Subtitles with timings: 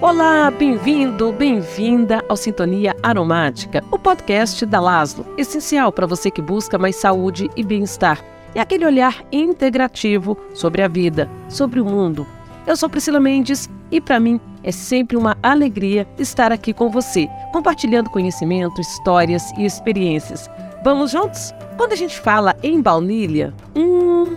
[0.00, 6.78] Olá, bem-vindo, bem-vinda ao Sintonia Aromática, o podcast da Laszlo, essencial para você que busca
[6.78, 8.24] mais saúde e bem-estar.
[8.54, 12.24] É aquele olhar integrativo sobre a vida, sobre o mundo.
[12.64, 17.28] Eu sou Priscila Mendes e para mim é sempre uma alegria estar aqui com você,
[17.52, 20.48] compartilhando conhecimento, histórias e experiências.
[20.84, 21.52] Vamos juntos?
[21.76, 24.36] Quando a gente fala em baunilha, hum,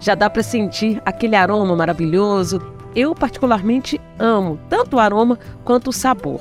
[0.00, 2.62] já dá para sentir aquele aroma maravilhoso
[2.94, 6.40] eu particularmente amo tanto o aroma quanto o sabor.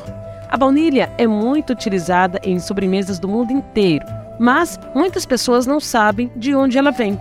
[0.49, 4.05] A baunilha é muito utilizada em sobremesas do mundo inteiro,
[4.39, 7.17] mas muitas pessoas não sabem de onde ela vem.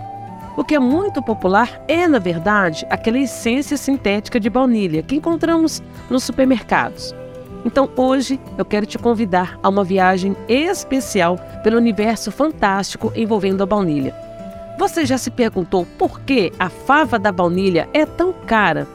[0.57, 5.81] O que é muito popular é, na verdade, aquela essência sintética de baunilha que encontramos
[6.09, 7.15] nos supermercados.
[7.63, 13.65] Então hoje eu quero te convidar a uma viagem especial pelo universo fantástico envolvendo a
[13.65, 14.13] baunilha.
[14.77, 18.87] Você já se perguntou por que a fava da baunilha é tão cara?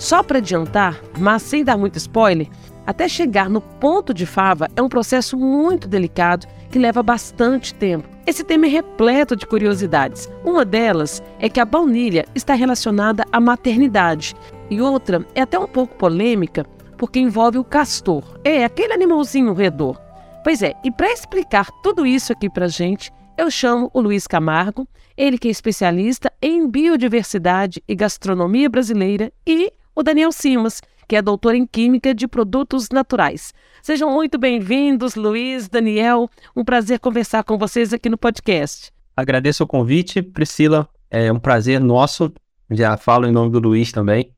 [0.00, 2.48] Só para adiantar, mas sem dar muito spoiler,
[2.86, 8.08] até chegar no ponto de fava é um processo muito delicado que leva bastante tempo.
[8.26, 10.26] Esse tema é repleto de curiosidades.
[10.42, 14.34] Uma delas é que a baunilha está relacionada à maternidade,
[14.70, 16.64] e outra é até um pouco polêmica
[16.96, 18.24] porque envolve o castor.
[18.42, 20.00] É aquele animalzinho redor.
[20.42, 24.88] Pois é, e para explicar tudo isso aqui para gente, eu chamo o Luiz Camargo,
[25.14, 31.20] ele que é especialista em biodiversidade e gastronomia brasileira e o Daniel Simas, que é
[31.20, 33.52] doutor em Química de Produtos Naturais.
[33.82, 36.28] Sejam muito bem-vindos, Luiz, Daniel.
[36.56, 38.90] Um prazer conversar com vocês aqui no podcast.
[39.14, 40.88] Agradeço o convite, Priscila.
[41.10, 42.32] É um prazer nosso.
[42.70, 44.32] Já falo em nome do Luiz também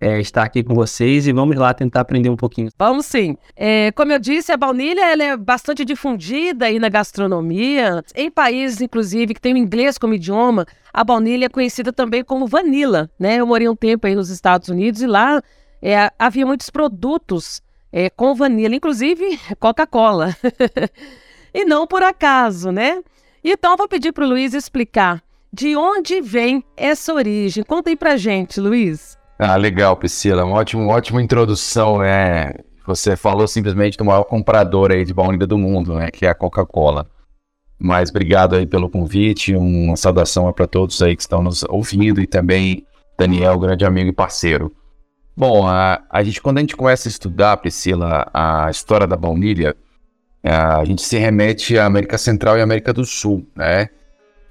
[0.00, 2.68] é, estar aqui com vocês e vamos lá tentar aprender um pouquinho.
[2.78, 3.36] Vamos sim.
[3.56, 8.02] É, como eu disse, a baunilha ela é bastante difundida aí na gastronomia.
[8.14, 12.46] Em países, inclusive, que tem o inglês como idioma, a baunilha é conhecida também como
[12.46, 13.36] vanilla, né?
[13.36, 15.42] Eu morei um tempo aí nos Estados Unidos e lá
[15.80, 20.36] é, havia muitos produtos é, com vanilla, inclusive Coca-Cola.
[21.54, 23.02] e não por acaso, né?
[23.42, 25.22] Então, eu vou pedir para o Luiz explicar
[25.52, 27.62] de onde vem essa origem.
[27.62, 29.16] Conta aí pra gente, Luiz.
[29.38, 30.44] Ah, legal, Priscila.
[30.44, 32.54] Uma ótima, ótima introdução, né?
[32.86, 36.10] Você falou simplesmente do maior comprador aí de baunilha do mundo, né?
[36.10, 37.08] Que é a Coca-Cola.
[37.78, 42.26] Mas obrigado aí pelo convite, uma saudação para todos aí que estão nos ouvindo e
[42.26, 42.86] também
[43.18, 44.72] Daniel, grande amigo e parceiro.
[45.36, 49.74] Bom, a, a gente quando a gente começa a estudar, Priscila, a história da baunilha,
[50.42, 53.88] a gente se remete à América Central e América do Sul, né?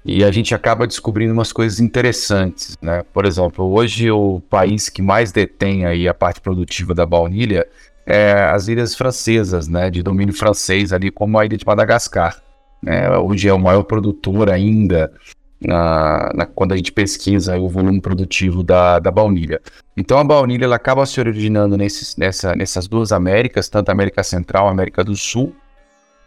[0.04, 3.02] E a gente acaba descobrindo umas coisas interessantes, né?
[3.12, 7.66] Por exemplo, hoje o país que mais detém aí a parte produtiva da baunilha
[8.04, 9.90] é as ilhas francesas, né?
[9.90, 12.38] De domínio francês ali, como a ilha de Madagascar.
[12.82, 13.16] Né?
[13.16, 15.10] Hoje é o maior produtor ainda
[15.58, 19.58] na, na, quando a gente pesquisa o volume produtivo da, da baunilha.
[19.96, 24.22] Então a baunilha ela acaba se originando nesses, nessa, nessas duas Américas, tanto a América
[24.22, 25.54] Central, a América do Sul,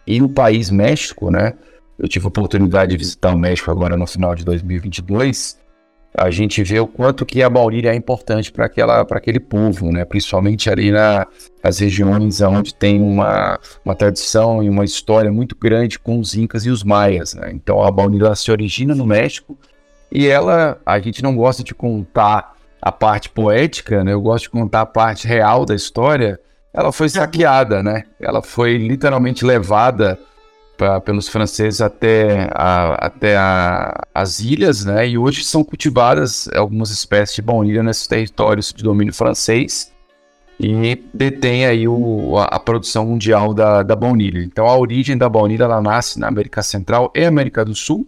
[0.08, 1.54] e o país México, né?
[2.00, 5.58] Eu tive a oportunidade de visitar o México agora no final de 2022.
[6.16, 10.06] A gente vê o quanto que a baunilha é importante para aquele povo, né?
[10.06, 11.28] principalmente ali na,
[11.64, 16.66] nas regiões onde tem uma, uma tradição e uma história muito grande com os incas
[16.66, 17.34] e os maias.
[17.34, 17.52] Né?
[17.54, 19.58] Então a baunilha se origina no México
[20.12, 24.14] e ela, a gente não gosta de contar a parte poética, né?
[24.14, 26.40] eu gosto de contar a parte real da história.
[26.74, 28.04] Ela foi saqueada, né?
[28.20, 30.18] Ela foi literalmente levada
[30.78, 35.08] pra, pelos franceses até, a, até a, as ilhas, né?
[35.10, 39.92] E hoje são cultivadas algumas espécies de baunilha nesses territórios de domínio francês
[40.60, 44.40] e detém aí o, a, a, produção mundial da, da baunilha.
[44.44, 48.08] Então a origem da baunilha ela nasce na América Central e América do Sul.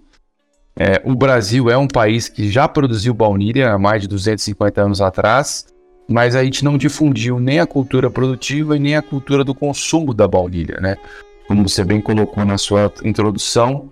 [0.75, 5.01] É, o Brasil é um país que já produziu baunilha há mais de 250 anos
[5.01, 5.67] atrás,
[6.07, 10.13] mas a gente não difundiu nem a cultura produtiva e nem a cultura do consumo
[10.13, 10.95] da baunilha, né?
[11.49, 13.89] Como você bem colocou na sua introdução,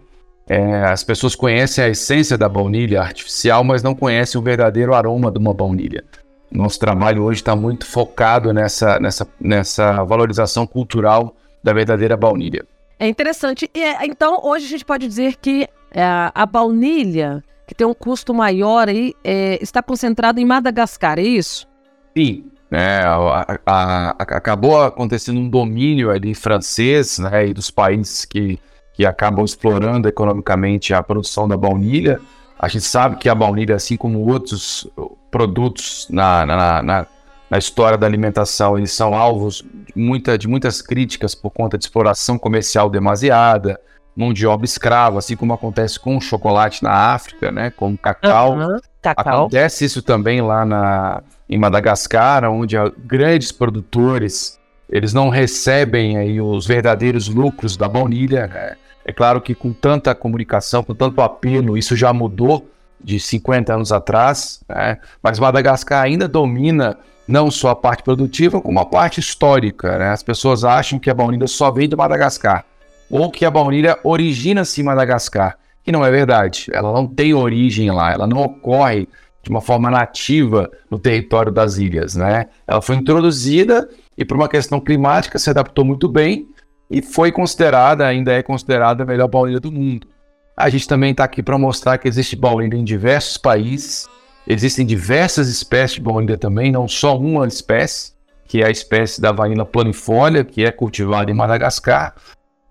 [0.48, 5.32] é, as pessoas conhecem a essência da baunilha artificial, mas não conhecem o verdadeiro aroma
[5.32, 6.04] de uma baunilha.
[6.52, 12.64] Nosso trabalho hoje está muito focado nessa, nessa, nessa valorização cultural da verdadeira baunilha.
[13.00, 13.68] É interessante.
[13.74, 16.04] E, é, então, hoje a gente pode dizer que é,
[16.36, 21.68] a baunilha, que tem um custo maior, aí, é, está concentrada em Madagascar, é isso?
[22.16, 28.26] Sim, né, a, a, a, acabou acontecendo um domínio ali francês né, e dos países
[28.26, 28.60] que,
[28.94, 32.20] que acabam explorando economicamente a produção da baunilha.
[32.60, 34.88] A gente sabe que a baunilha, assim como outros
[35.32, 37.08] produtos na, na, na,
[37.50, 41.86] na história da alimentação, eles são alvos de, muita, de muitas críticas por conta de
[41.86, 43.80] exploração comercial demasiada,
[44.16, 47.70] mão de obra escrava, assim como acontece com o chocolate na África, né?
[47.70, 48.58] Com o cacau.
[48.58, 49.42] Uhum, cacau.
[49.42, 54.58] Acontece isso também lá na, em Madagascar, onde grandes produtores
[54.90, 58.48] eles não recebem aí os verdadeiros lucros da baunilha.
[58.48, 58.76] Né?
[59.06, 62.70] É claro que com tanta comunicação, com tanto apelo, isso já mudou
[63.04, 64.98] de 50 anos atrás, né?
[65.22, 66.98] mas Madagascar ainda domina
[67.28, 69.98] não só a parte produtiva, como a parte histórica.
[69.98, 70.10] Né?
[70.10, 72.66] As pessoas acham que a baunilha só vem de Madagascar,
[73.10, 76.68] ou que a baunilha origina-se em Madagascar, que não é verdade.
[76.72, 79.08] Ela não tem origem lá, ela não ocorre
[79.48, 82.16] de uma forma nativa no território das ilhas.
[82.16, 82.48] Né?
[82.68, 86.48] Ela foi introduzida e, por uma questão climática, se adaptou muito bem
[86.92, 90.08] e foi considerada, ainda é considerada a melhor baunilha do mundo.
[90.56, 94.08] A gente também está aqui para mostrar que existe baunilha em diversos países,
[94.46, 98.12] existem diversas espécies de baunilha também, não só uma espécie,
[98.46, 102.16] que é a espécie da vanila planifolia, que é cultivada em Madagascar,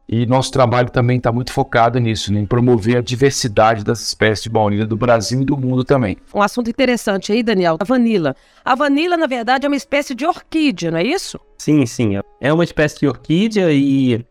[0.08, 4.44] e nosso trabalho também está muito focado nisso, né, em promover a diversidade das espécies
[4.44, 6.16] de baunilha do Brasil e do mundo também.
[6.32, 8.36] Um assunto interessante aí, Daniel, a vanila.
[8.64, 11.40] A vanila, na verdade, é uma espécie de orquídea, não é isso?
[11.58, 12.12] Sim, sim.
[12.40, 14.24] É uma espécie de orquídea e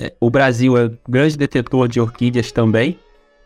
[0.00, 2.98] é, o Brasil é grande detetor de orquídeas também,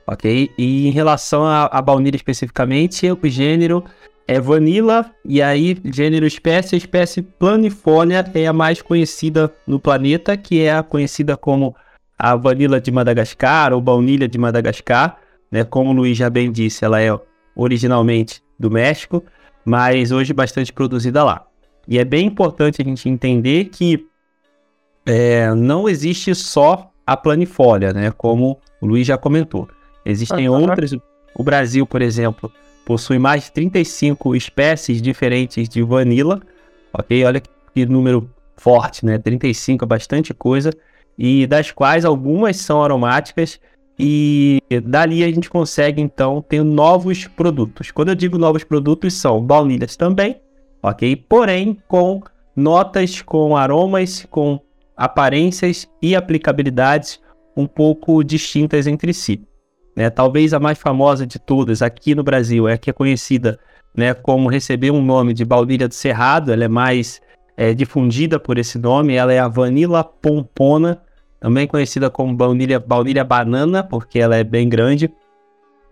[0.07, 0.51] ok?
[0.57, 3.85] E em relação à baunilha especificamente, o gênero
[4.33, 10.39] é vanila, e aí gênero espécie, a espécie planifolia é a mais conhecida no planeta,
[10.39, 11.77] que é a conhecida como
[12.19, 15.19] a vanila de Madagascar ou baunilha de Madagascar,
[15.51, 15.65] né?
[15.65, 17.11] Como o Luiz já bem disse, ela é
[17.55, 19.23] originalmente do México,
[19.67, 21.47] mas hoje bastante produzida lá.
[21.87, 24.07] E é bem importante a gente entender que
[25.05, 28.11] é, não existe só a planifolia, né?
[28.11, 29.69] Como o Luiz já comentou.
[30.07, 30.93] Existem outras.
[31.35, 32.51] O Brasil, por exemplo,
[32.85, 36.41] possui mais de 35 espécies diferentes de vanila,
[36.93, 37.25] ok?
[37.25, 39.19] Olha que número forte, né?
[39.19, 40.71] 35 é bastante coisa,
[41.19, 43.61] e das quais algumas são aromáticas,
[43.99, 47.91] e dali a gente consegue então ter novos produtos.
[47.91, 50.41] Quando eu digo novos produtos, são baunilhas também,
[50.83, 51.15] ok?
[51.17, 52.23] Porém, com
[52.57, 54.61] notas, com aromas, com
[54.97, 57.21] aparências e aplicabilidades
[57.57, 59.43] um pouco distintas entre si.
[59.95, 60.11] Né?
[60.11, 63.59] Talvez a mais famosa de todas aqui no Brasil é a que é conhecida
[63.95, 67.21] né, como receber um nome de baunilha do Cerrado, ela é mais
[67.57, 71.03] é, difundida por esse nome, ela é a Vanilla Pompona,
[71.39, 75.13] também conhecida como baunilha, baunilha banana, porque ela é bem grande,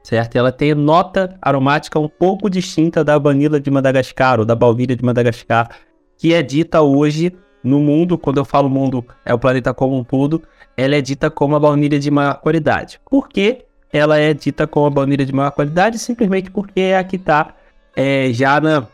[0.02, 0.37] certo?
[0.37, 5.05] Ela tem nota aromática um pouco distinta da vanila de Madagascar, ou da baunilha de
[5.05, 5.69] Madagascar,
[6.17, 10.05] que é dita hoje no mundo, quando eu falo mundo, é o planeta como um
[10.05, 10.43] todo,
[10.76, 12.99] ela é dita como a baunilha de maior qualidade.
[13.05, 13.67] Por quê?
[13.92, 17.54] Ela é dita como a baunilha de maior qualidade simplesmente porque é a que está
[17.96, 18.87] é, já na,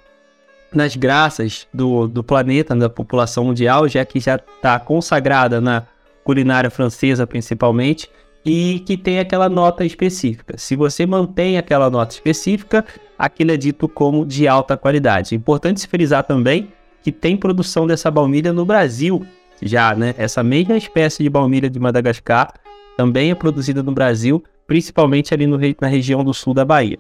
[0.73, 5.85] nas graças do, do planeta, da população mundial, já que já está consagrada na
[6.25, 8.11] culinária francesa principalmente,
[8.45, 10.57] e que tem aquela nota específica.
[10.57, 12.85] Se você mantém aquela nota específica,
[13.19, 15.35] aquilo é dito como de alta qualidade.
[15.35, 16.73] Importante se frisar também
[17.03, 19.27] que tem produção dessa baunilha no Brasil
[19.61, 20.15] já, né?
[20.17, 22.53] Essa mesma espécie de baunilha de Madagascar
[22.97, 26.99] também é produzida no Brasil principalmente ali no, na região do sul da Bahia,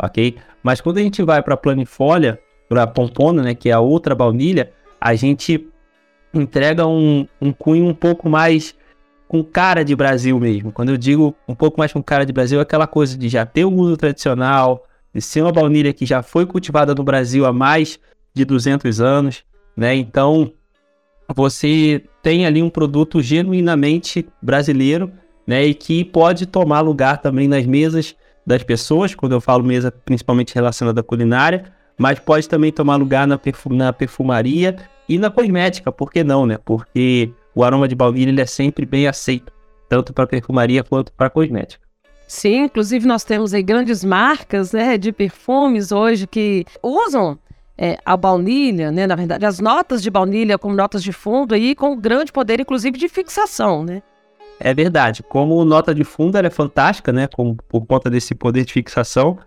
[0.00, 0.36] ok?
[0.62, 2.38] Mas quando a gente vai para a planifolia,
[2.68, 5.66] para a pompona, né, que é a outra baunilha, a gente
[6.34, 8.74] entrega um, um cunho um pouco mais
[9.28, 10.70] com cara de Brasil mesmo.
[10.70, 13.46] Quando eu digo um pouco mais com cara de Brasil, é aquela coisa de já
[13.46, 14.84] ter o um mundo tradicional,
[15.14, 17.98] de ser uma baunilha que já foi cultivada no Brasil há mais
[18.34, 19.44] de 200 anos,
[19.76, 19.94] né?
[19.94, 20.52] Então,
[21.34, 25.10] você tem ali um produto genuinamente brasileiro
[25.46, 25.64] né?
[25.64, 30.54] E que pode tomar lugar também nas mesas das pessoas, quando eu falo mesa principalmente
[30.54, 34.76] relacionada à culinária, mas pode também tomar lugar na, perfum na perfumaria
[35.08, 36.58] e na cosmética, por que não, né?
[36.64, 39.52] Porque o aroma de baunilha ele é sempre bem aceito,
[39.88, 41.84] tanto para perfumaria quanto para cosmética.
[42.28, 47.38] Sim, inclusive nós temos aí grandes marcas né, de perfumes hoje que usam
[47.78, 51.74] é, a baunilha, né, na verdade, as notas de baunilha como notas de fundo aí
[51.74, 54.02] com grande poder, inclusive, de fixação, né?
[54.58, 55.22] É verdade.
[55.22, 57.26] Como nota de fundo, ela é fantástica, né?
[57.26, 59.38] Como, por conta desse poder de fixação.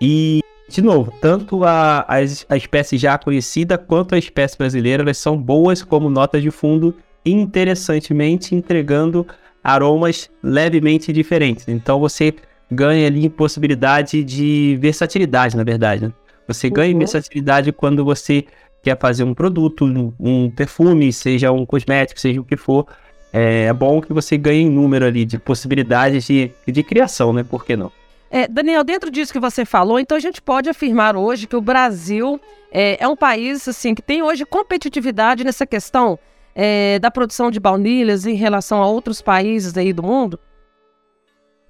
[0.00, 2.16] E, de novo, tanto a, a,
[2.48, 6.94] a espécie já conhecida quanto a espécie brasileira, elas são boas como nota de fundo,
[7.24, 9.26] interessantemente entregando
[9.62, 11.68] aromas levemente diferentes.
[11.68, 12.34] Então você
[12.70, 16.06] ganha ali possibilidade de versatilidade, na verdade.
[16.06, 16.12] Né?
[16.46, 16.72] Você uhum.
[16.72, 18.44] ganha versatilidade quando você
[18.82, 22.86] quer fazer um produto, um, um perfume, seja um cosmético, seja o que for
[23.32, 27.44] é, é bom que você ganhe um número ali de possibilidades de, de criação, né?
[27.44, 27.92] Por que não?
[28.30, 31.60] É, Daniel, dentro disso que você falou, então a gente pode afirmar hoje que o
[31.60, 36.18] Brasil é, é um país assim que tem hoje competitividade nessa questão
[36.54, 40.38] é, da produção de baunilhas em relação a outros países aí do mundo?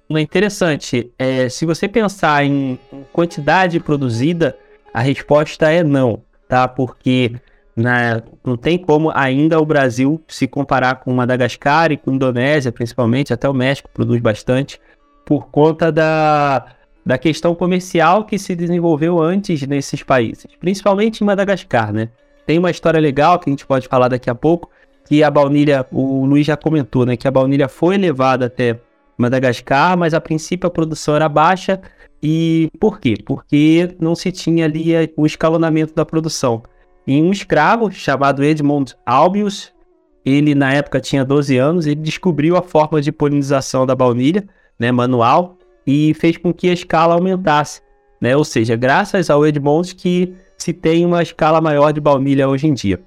[0.09, 1.11] É interessante.
[1.17, 2.77] É, se você pensar em
[3.13, 4.57] quantidade produzida,
[4.93, 6.67] a resposta é não, tá?
[6.67, 7.33] Porque
[7.75, 13.33] na, não tem como ainda o Brasil se comparar com Madagascar e com Indonésia, principalmente,
[13.33, 14.79] até o México produz bastante,
[15.25, 16.65] por conta da,
[17.05, 22.09] da questão comercial que se desenvolveu antes nesses países, principalmente em Madagascar, né?
[22.45, 24.69] Tem uma história legal que a gente pode falar daqui a pouco,
[25.05, 28.79] que a baunilha, o Luiz já comentou, né, que a baunilha foi levada até
[29.17, 31.79] Madagascar, mas a princípio a produção era baixa.
[32.23, 33.15] E por quê?
[33.25, 36.63] Porque não se tinha ali o escalonamento da produção.
[37.05, 39.73] E um escravo chamado Edmund Albius,
[40.23, 44.47] ele na época tinha 12 anos, ele descobriu a forma de polinização da baunilha,
[44.79, 47.81] né, manual, e fez com que a escala aumentasse,
[48.19, 48.37] né?
[48.37, 52.73] Ou seja, graças ao Edmond que se tem uma escala maior de baunilha hoje em
[52.73, 53.01] dia.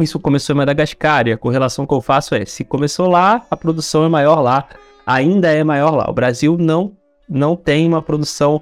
[0.00, 3.56] Isso começou em Madagascar e a correlação que eu faço é: se começou lá, a
[3.56, 4.66] produção é maior lá,
[5.06, 6.10] ainda é maior lá.
[6.10, 6.96] O Brasil não,
[7.28, 8.60] não tem uma produção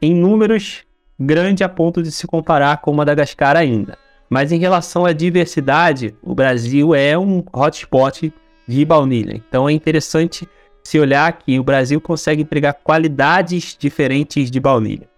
[0.00, 0.85] em números
[1.18, 3.96] grande a ponto de se comparar com Madagascar ainda.
[4.28, 8.32] Mas em relação à diversidade, o Brasil é um hotspot
[8.66, 9.34] de baunilha.
[9.36, 10.48] Então é interessante
[10.82, 15.08] se olhar que o Brasil consegue entregar qualidades diferentes de baunilha.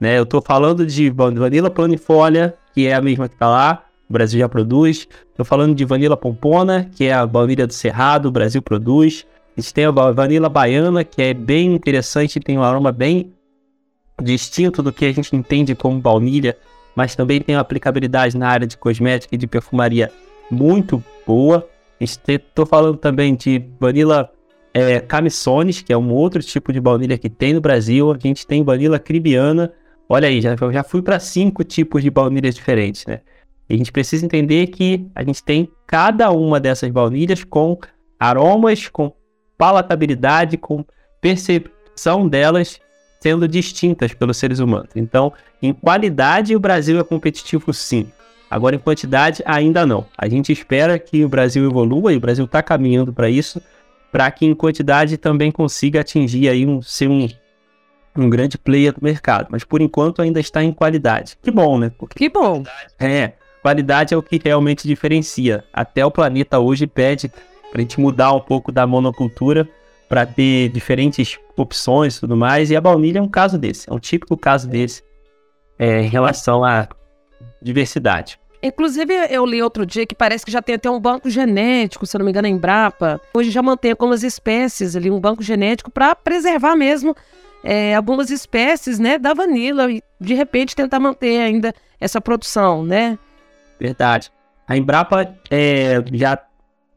[0.00, 0.18] Né?
[0.18, 4.38] Eu estou falando de vanila planifolia, que é a mesma que está lá, o Brasil
[4.40, 5.08] já produz.
[5.30, 9.26] Estou falando de vanila pompona, que é a baunilha do Cerrado, o Brasil produz.
[9.56, 13.32] A gente tem a vanila baiana, que é bem interessante, tem um aroma bem
[14.22, 16.56] distinto do que a gente entende como baunilha,
[16.94, 20.10] mas também tem uma aplicabilidade na área de cosmética e de perfumaria
[20.50, 21.68] muito boa.
[22.00, 24.30] Estou falando também de vanila
[24.72, 25.02] é,
[25.84, 28.12] que é um outro tipo de baunilha que tem no Brasil.
[28.12, 29.72] A gente tem vanila cribiana.
[30.08, 33.20] Olha aí, já, já fui para cinco tipos de baunilhas diferentes, né?
[33.68, 37.78] E a gente precisa entender que a gente tem cada uma dessas baunilhas com
[38.18, 39.12] aromas, com
[39.58, 40.84] palatabilidade, com
[41.20, 42.78] percepção delas
[43.26, 44.90] sendo distintas pelos seres humanos.
[44.94, 48.06] Então, em qualidade, o Brasil é competitivo sim.
[48.48, 50.06] Agora, em quantidade, ainda não.
[50.16, 53.60] A gente espera que o Brasil evolua e o Brasil está caminhando para isso,
[54.12, 57.28] para que em quantidade também consiga atingir aí um, ser um,
[58.16, 59.48] um grande player do mercado.
[59.50, 61.36] Mas por enquanto ainda está em qualidade.
[61.42, 61.90] Que bom, né?
[61.98, 62.62] Porque que bom.
[62.96, 65.64] É, qualidade é o que realmente diferencia.
[65.72, 67.28] Até o planeta hoje pede
[67.72, 69.68] para a gente mudar um pouco da monocultura
[70.08, 72.70] para ter diferentes opções e tudo mais.
[72.70, 75.02] E a baunilha é um caso desse, é um típico caso desse
[75.78, 76.88] é, em relação à
[77.60, 78.38] diversidade.
[78.62, 82.16] Inclusive, eu li outro dia que parece que já tem até um banco genético, se
[82.16, 83.20] eu não me engano, a Embrapa.
[83.34, 87.14] Hoje já mantém algumas espécies ali, um banco genético para preservar mesmo
[87.62, 93.18] é, algumas espécies né, da vanila e, de repente, tentar manter ainda essa produção, né?
[93.78, 94.32] Verdade.
[94.66, 96.38] A Embrapa é, já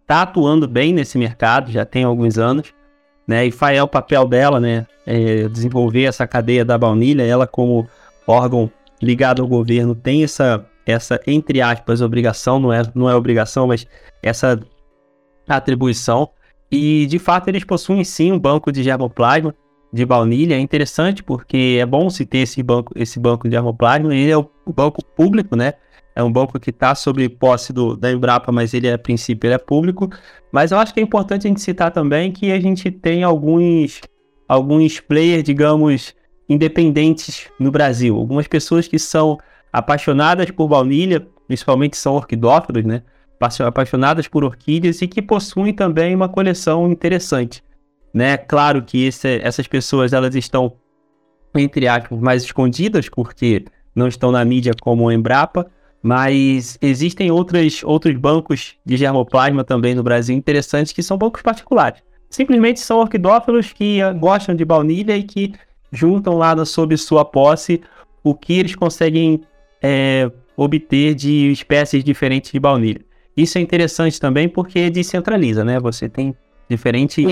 [0.02, 2.74] está atuando bem nesse mercado, já tem alguns anos
[3.30, 3.46] né?
[3.46, 4.88] E faz é o papel dela, né?
[5.06, 7.22] É desenvolver essa cadeia da baunilha.
[7.22, 7.88] Ela, como
[8.26, 13.68] órgão ligado ao governo, tem essa, essa entre aspas, obrigação, não é, não é obrigação,
[13.68, 13.86] mas
[14.24, 14.60] essa
[15.48, 16.32] atribuição.
[16.72, 19.54] E, de fato, eles possuem sim um banco de germoplasma
[19.94, 20.56] de baunilha.
[20.56, 24.12] É interessante porque é bom se ter esse banco, esse banco de germoplasma.
[24.12, 25.76] Ele é o banco público, né?
[26.20, 29.54] É um banco que está sob posse do, da Embrapa, mas ele, a princípio, ele
[29.54, 30.10] é público.
[30.52, 34.02] Mas eu acho que é importante a gente citar também que a gente tem alguns,
[34.48, 36.14] alguns players, digamos,
[36.50, 38.18] independentes no Brasil.
[38.18, 39.38] Algumas pessoas que são
[39.72, 43.02] apaixonadas por baunilha, principalmente são orquidófilos, né?
[43.66, 47.64] Apaixonadas por orquídeas e que possuem também uma coleção interessante,
[48.14, 48.36] né?
[48.36, 50.74] Claro que esse, essas pessoas elas estão
[51.56, 53.64] entre aspas mais escondidas porque
[53.96, 55.72] não estão na mídia como a Embrapa,
[56.02, 62.02] mas existem outras, outros bancos de germoplasma também no Brasil interessantes que são bancos particulares.
[62.30, 65.54] Simplesmente são orquidófilos que gostam de baunilha e que
[65.92, 67.82] juntam lá sob sua posse
[68.24, 69.42] o que eles conseguem
[69.82, 73.02] é, obter de espécies diferentes de baunilha.
[73.36, 75.80] Isso é interessante também porque descentraliza, né?
[75.80, 76.36] Você tem
[76.70, 77.26] diferentes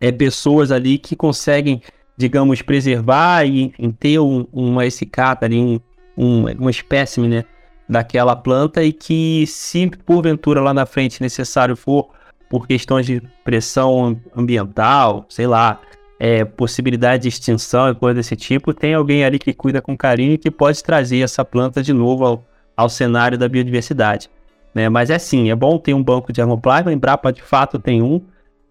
[0.00, 1.82] é, pessoas ali que conseguem,
[2.16, 5.80] digamos, preservar e, e ter um, uma escicata ali, um,
[6.16, 7.44] um, um espécime né,
[7.88, 12.10] daquela planta e que se porventura lá na frente necessário for
[12.48, 15.80] por questões de pressão ambiental, sei lá,
[16.18, 20.32] é, possibilidade de extinção e coisa desse tipo, tem alguém ali que cuida com carinho
[20.34, 24.30] e que pode trazer essa planta de novo ao, ao cenário da biodiversidade.
[24.74, 24.88] Né?
[24.88, 28.02] Mas é sim, é bom ter um banco de armoplasma, a Embrapa de fato tem
[28.02, 28.20] um,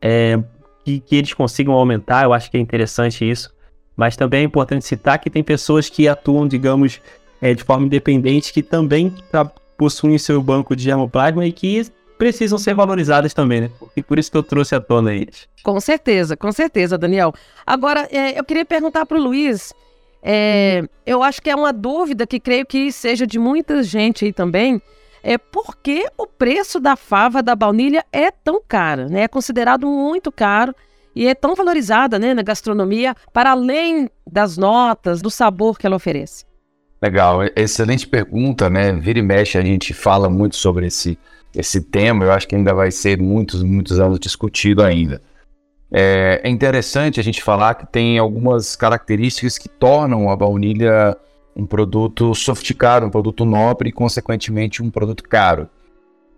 [0.02, 0.40] é,
[0.84, 3.54] que, que eles consigam aumentar, eu acho que é interessante isso.
[3.96, 7.00] Mas também é importante citar que tem pessoas que atuam, digamos,
[7.44, 9.44] é, de forma independente que também tá,
[9.78, 11.86] possuem seu banco de germoplasma e que
[12.18, 13.72] precisam ser valorizadas também, né?
[13.98, 15.46] E por isso que eu trouxe à tona eles.
[15.62, 17.34] Com certeza, com certeza, Daniel.
[17.68, 19.74] Agora, é, eu queria perguntar para o Luiz.
[20.22, 24.32] É, eu acho que é uma dúvida que creio que seja de muita gente aí
[24.32, 24.82] também.
[25.22, 29.24] É por que o preço da fava da baunilha é tão cara, né?
[29.24, 30.74] É considerado muito caro
[31.14, 35.98] e é tão valorizada né, na gastronomia, para além das notas, do sabor que ela
[35.98, 36.46] oferece.
[37.04, 38.94] Legal, excelente pergunta, né?
[38.94, 41.20] Vira e mexe, a gente fala muito sobre esse,
[41.54, 45.22] esse tema, eu acho que ainda vai ser muitos, muitos anos discutido ainda.
[45.92, 51.18] É, é interessante a gente falar que tem algumas características que tornam a baunilha
[51.54, 55.68] um produto sofisticado, um produto nobre e, consequentemente, um produto caro.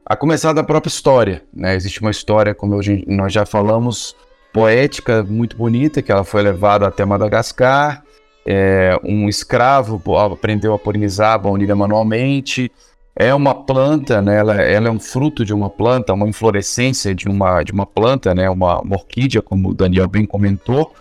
[0.04, 1.76] A começar da própria história, né?
[1.76, 4.16] Existe uma história, como nós já falamos,
[4.52, 8.04] poética muito bonita, que ela foi levada até Madagascar.
[8.48, 12.72] É, um escravo aprendeu a polinizar a baunilha manualmente,
[13.16, 14.38] é uma planta, né?
[14.38, 18.36] Ela, ela, é um fruto de uma planta, uma inflorescência de uma, de uma planta,
[18.36, 18.50] né?
[18.50, 20.94] Uma, uma orquídea, como o Daniel bem comentou.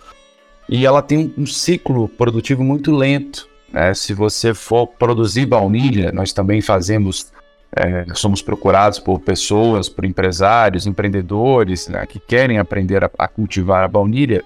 [0.67, 3.47] E ela tem um, ciclo produtivo muito lento.
[3.71, 3.93] Né?
[3.93, 7.31] Se você for produzir baunilha, nós também fazemos,
[7.75, 12.05] é, somos procurados por pessoas, por empresários, empreendedores né?
[12.05, 14.43] que querem aprender a, a cultivar a baunilha.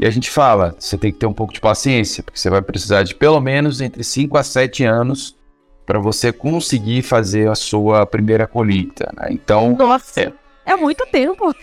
[0.00, 2.62] E a gente fala, você tem que ter um pouco de paciência, porque você vai
[2.62, 5.36] precisar de pelo menos entre 5 a 7 anos
[5.84, 9.12] para você conseguir fazer a sua primeira colheita.
[9.14, 9.28] Né?
[9.30, 10.32] Então, nossa, é,
[10.64, 11.54] é muito tempo.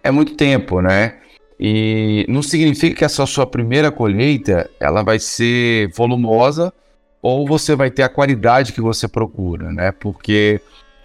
[0.00, 1.18] É muito tempo, né?
[1.58, 6.72] E não significa que essa sua primeira colheita ela vai ser volumosa
[7.20, 9.90] ou você vai ter a qualidade que você procura, né?
[9.90, 10.60] Porque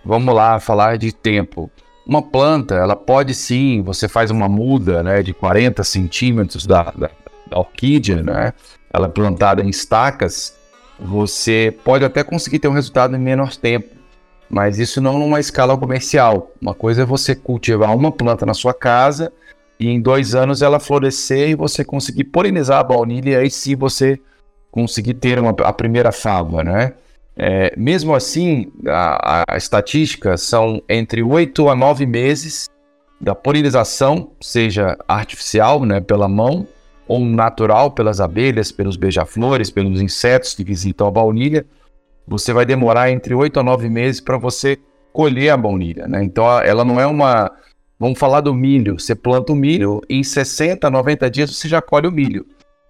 [0.05, 1.71] vamos lá falar de tempo.
[2.07, 7.09] Uma planta, ela pode sim, você faz uma muda, né, de 40 centímetros da, da,
[7.49, 8.53] da orquídea, né?
[8.93, 10.57] Ela é plantada em estacas
[10.99, 13.95] você pode até conseguir ter um resultado em menor tempo,
[14.49, 16.51] mas isso não numa escala comercial.
[16.61, 19.31] Uma coisa é você cultivar uma planta na sua casa
[19.79, 23.75] e em dois anos ela florescer e você conseguir polinizar a baunilha e aí sim
[23.75, 24.19] você
[24.71, 26.93] conseguir ter uma, a primeira fava, né?
[27.37, 32.67] É, mesmo assim, a, a, estatística são entre 8 a 9 meses
[33.21, 36.67] da polinização, seja artificial, né, pela mão,
[37.07, 41.65] ou natural pelas abelhas, pelos beija-flores, pelos insetos que visitam a baunilha,
[42.27, 44.77] você vai demorar entre 8 a 9 meses para você
[45.13, 46.23] colher a baunilha, né?
[46.23, 47.51] Então ela não é uma.
[47.97, 48.99] Vamos falar do milho.
[48.99, 52.45] Você planta o milho em 60, 90 dias você já colhe o milho.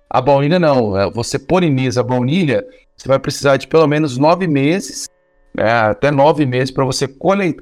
[0.09, 0.97] A baunilha não.
[0.97, 2.65] É, você poliniza a baunilha,
[2.95, 5.07] você vai precisar de pelo menos 9 meses,
[5.55, 5.69] né?
[5.71, 7.55] até 9 meses para você colher,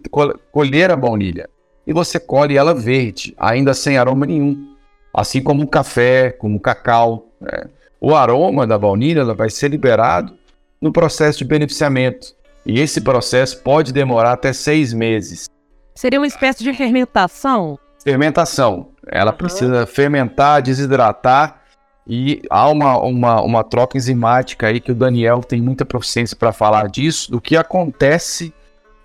[0.52, 1.50] colher a baunilha.
[1.88, 4.76] E você colhe ela verde, ainda sem aroma nenhum
[5.16, 7.30] assim como o café, como o cacau.
[7.40, 7.66] Né?
[8.02, 10.36] O aroma da baunilha vai ser liberado
[10.82, 12.36] no processo de beneficiamento.
[12.66, 15.48] E esse processo pode demorar até seis meses.
[15.94, 17.80] Seria uma espécie de fermentação?
[18.04, 18.90] Fermentação.
[19.08, 21.62] Ela precisa fermentar, desidratar
[22.08, 26.52] e há uma, uma, uma troca enzimática aí que o Daniel tem muita proficiência para
[26.52, 28.54] falar disso, do que acontece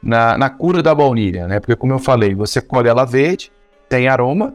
[0.02, 1.60] na, na cura da baunilha, né?
[1.60, 3.50] Porque como eu falei, você colhe ela verde,
[3.88, 4.54] tem aroma,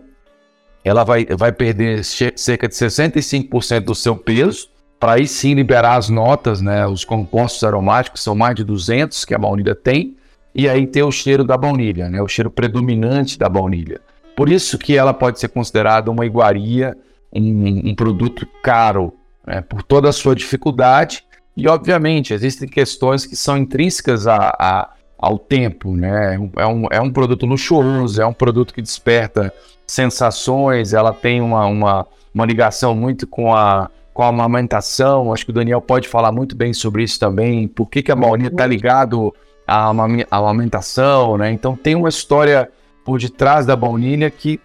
[0.84, 6.10] ela vai, vai perder cerca de 65% do seu peso, para aí sim liberar as
[6.10, 10.15] notas, né, os compostos aromáticos, são mais de 200 que a baunilha tem,
[10.53, 13.99] e aí ter o cheiro da baunilha, né, o cheiro predominante da baunilha.
[14.36, 16.95] Por isso que ela pode ser considerada uma iguaria,
[17.36, 19.13] um, um produto caro,
[19.45, 21.24] né, por toda a sua dificuldade,
[21.56, 26.36] e obviamente existem questões que são intrínsecas a, a ao tempo, né?
[26.56, 29.52] É um, é um produto luxuoso, é um produto que desperta
[29.88, 35.34] sensações, ela tem uma, uma, uma ligação muito com a, com a amamentação.
[35.34, 37.67] Acho que o Daniel pode falar muito bem sobre isso também.
[37.67, 39.34] Por que, que a baunilha está ligado
[39.65, 39.91] à
[40.30, 41.52] amamentação, né?
[41.52, 42.69] Então tem uma história
[43.04, 44.60] por detrás da baunilha que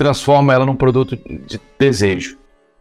[0.00, 1.14] transforma ela num produto
[1.46, 2.38] de desejo.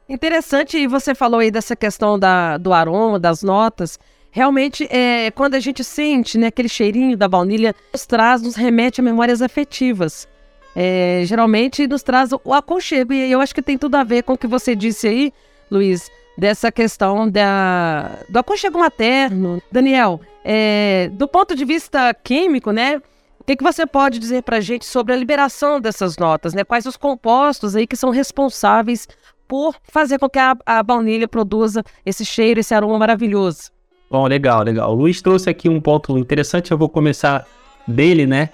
[0.08, 4.00] Interessante, e você falou aí dessa questão da, do aroma, das notas.
[4.32, 9.02] Realmente, é, quando a gente sente né, aquele cheirinho da baunilha, nos traz, nos remete
[9.02, 10.28] a memórias afetivas
[10.76, 13.14] é, geralmente nos traz o aconchego.
[13.14, 15.34] E eu acho que tem tudo a ver com o que você disse aí,
[15.70, 19.62] Luiz, dessa questão da, do aconchego materno.
[19.72, 23.02] Daniel, é, do ponto de vista químico, né?
[23.50, 26.64] Que, que você pode dizer para a gente sobre a liberação dessas notas, né?
[26.64, 29.08] Quais os compostos aí que são responsáveis
[29.48, 33.72] por fazer com que a, a baunilha produza esse cheiro, esse aroma maravilhoso?
[34.08, 34.92] Bom, legal, legal.
[34.92, 37.48] O Luiz trouxe aqui um ponto interessante, eu vou começar
[37.88, 38.50] dele, né?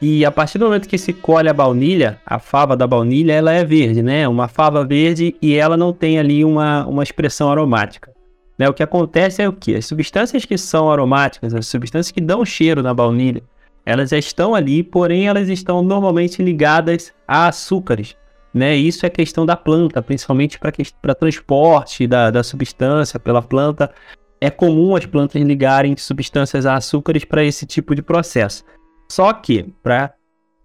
[0.00, 3.52] E a partir do momento que se colhe a baunilha, a fava da baunilha, ela
[3.52, 4.28] é verde, né?
[4.28, 8.12] Uma fava verde e ela não tem ali uma, uma expressão aromática.
[8.56, 8.68] Né?
[8.68, 9.74] O que acontece é o que?
[9.74, 13.42] As substâncias que são aromáticas, as substâncias que dão cheiro na baunilha,
[13.84, 18.16] Elas já estão ali, porém elas estão normalmente ligadas a açúcares.
[18.52, 18.74] Né?
[18.74, 23.92] Isso é questão da planta, principalmente para transporte da, da substância pela planta.
[24.40, 28.64] É comum as plantas ligarem substâncias a açúcares para esse tipo de processo.
[29.10, 30.14] Só que, para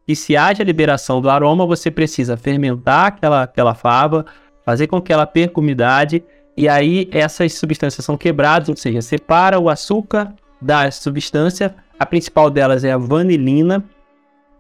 [0.06, 4.26] que se haja liberação do aroma, você precisa fermentar aquela, aquela fava,
[4.64, 6.24] fazer com que ela perca umidade,
[6.56, 11.76] e aí essas substâncias são quebradas, ou seja, separa o açúcar da substância.
[12.00, 13.84] A principal delas é a vanilina.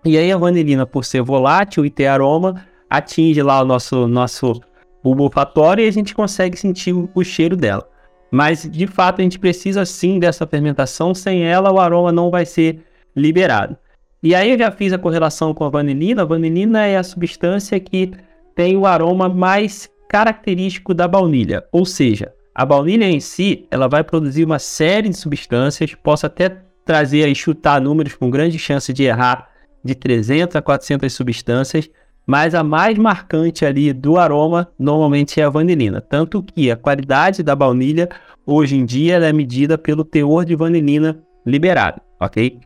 [0.04, 4.62] E aí a vanilina, por ser volátil e ter aroma, atinge lá o nosso, nosso
[5.04, 7.88] bulbo olfatório e a gente consegue sentir o, o cheiro dela.
[8.32, 12.45] Mas de fato a gente precisa sim dessa fermentação, sem ela o aroma não vai
[12.45, 12.84] ser
[13.15, 13.78] liberado.
[14.21, 16.21] E aí eu já fiz a correlação com a vanilina.
[16.21, 18.12] A vanilina é a substância que
[18.56, 24.02] tem o aroma mais característico da baunilha, ou seja, a baunilha em si, ela vai
[24.02, 29.04] produzir uma série de substâncias, posso até trazer e chutar números com grande chance de
[29.04, 29.50] errar,
[29.84, 31.89] de 300 a 400 substâncias,
[32.26, 36.02] mas a mais marcante ali do aroma normalmente é a vanilina.
[36.02, 38.10] Tanto que a qualidade da baunilha
[38.45, 42.60] hoje em dia é medida pelo teor de vanilina liberado, ok?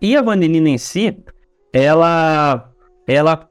[0.00, 1.16] E a vanilina em si,
[1.72, 2.72] ela,
[3.06, 3.48] ela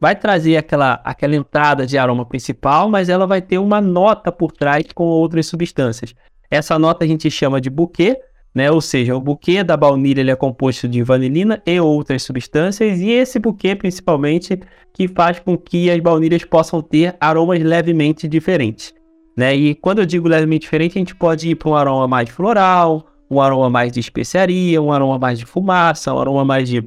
[0.00, 4.52] vai trazer aquela, aquela entrada de aroma principal, mas ela vai ter uma nota por
[4.52, 6.14] trás com outras substâncias.
[6.48, 8.16] Essa nota a gente chama de buquê,
[8.58, 8.72] né?
[8.72, 13.08] Ou seja, o buquê da baunilha ele é composto de vanilina e outras substâncias, e
[13.08, 14.58] esse buquê principalmente
[14.92, 18.92] que faz com que as baunilhas possam ter aromas levemente diferentes.
[19.36, 19.54] Né?
[19.54, 23.06] E quando eu digo levemente diferente, a gente pode ir para um aroma mais floral,
[23.30, 26.82] um aroma mais de especiaria, um aroma mais de fumaça, um aroma mais de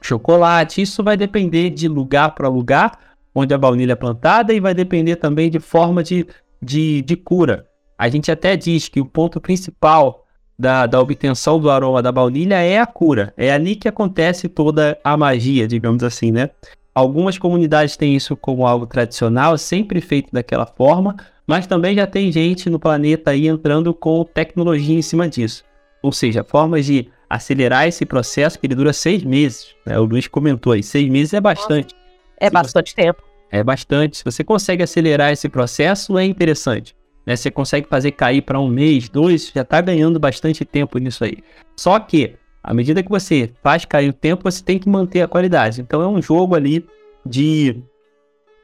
[0.00, 0.82] chocolate.
[0.82, 2.98] Isso vai depender de lugar para lugar
[3.32, 6.26] onde a baunilha é plantada e vai depender também de forma de,
[6.60, 7.64] de, de cura.
[7.96, 10.26] A gente até diz que o ponto principal
[10.60, 13.32] da, da obtenção do aroma da baunilha é a cura.
[13.36, 16.50] É ali que acontece toda a magia, digamos assim, né?
[16.94, 22.30] Algumas comunidades têm isso como algo tradicional, sempre feito daquela forma, mas também já tem
[22.30, 25.64] gente no planeta aí entrando com tecnologia em cima disso.
[26.02, 29.74] Ou seja, formas de acelerar esse processo que ele dura seis meses.
[29.86, 29.98] Né?
[29.98, 31.94] O Luiz comentou aí, seis meses é bastante.
[32.36, 32.96] É bastante você...
[32.96, 33.22] tempo.
[33.50, 34.18] É bastante.
[34.18, 36.94] Se você consegue acelerar esse processo, é interessante.
[37.26, 37.36] Né?
[37.36, 41.38] Você consegue fazer cair para um mês, dois, já está ganhando bastante tempo nisso aí.
[41.76, 45.28] Só que, à medida que você faz cair o tempo, você tem que manter a
[45.28, 45.80] qualidade.
[45.80, 46.84] Então é um jogo ali
[47.24, 47.82] de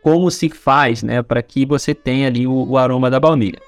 [0.02, 3.58] como se faz, né, para que você tenha ali o, o, aroma da baunilha.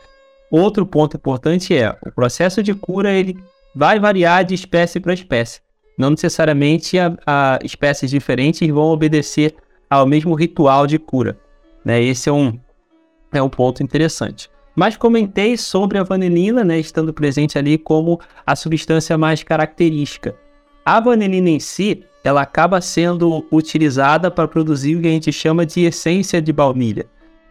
[0.50, 3.36] Outro ponto importante é o processo de cura ele
[3.74, 5.60] vai variar de espécie para espécie.
[5.98, 9.54] Não necessariamente a, a espécies diferentes vão obedecer
[9.90, 11.36] ao mesmo ritual de cura.
[11.84, 12.00] Né?
[12.00, 12.56] Esse é um,
[13.32, 14.48] é um ponto interessante.
[14.78, 20.36] Mas comentei sobre a vanilina, né, estando presente ali como a substância mais característica.
[20.84, 25.66] A vanilina em si, ela acaba sendo utilizada para produzir o que a gente chama
[25.66, 27.06] de essência de baunilha.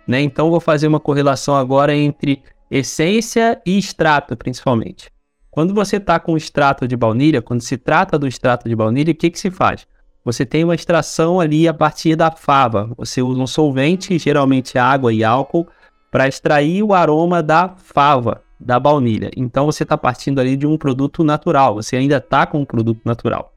[0.07, 0.21] Né?
[0.21, 5.11] Então, vou fazer uma correlação agora entre essência e extrato, principalmente.
[5.51, 9.15] Quando você está com extrato de baunilha, quando se trata do extrato de baunilha, o
[9.15, 9.85] que, que se faz?
[10.23, 12.89] Você tem uma extração ali a partir da fava.
[12.95, 15.67] Você usa um solvente, geralmente água e álcool,
[16.11, 19.29] para extrair o aroma da fava, da baunilha.
[19.35, 23.01] Então você está partindo ali de um produto natural, você ainda está com um produto
[23.05, 23.53] natural.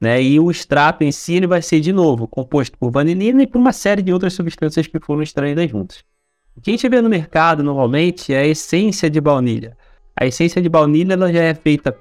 [0.00, 0.20] Né?
[0.20, 3.58] E o extrato em si ele vai ser, de novo, composto por vanilina e por
[3.58, 6.02] uma série de outras substâncias que foram extraídas juntas.
[6.56, 9.76] O que a gente vê no mercado normalmente é a essência de baunilha.
[10.18, 11.96] A essência de baunilha ela já é feita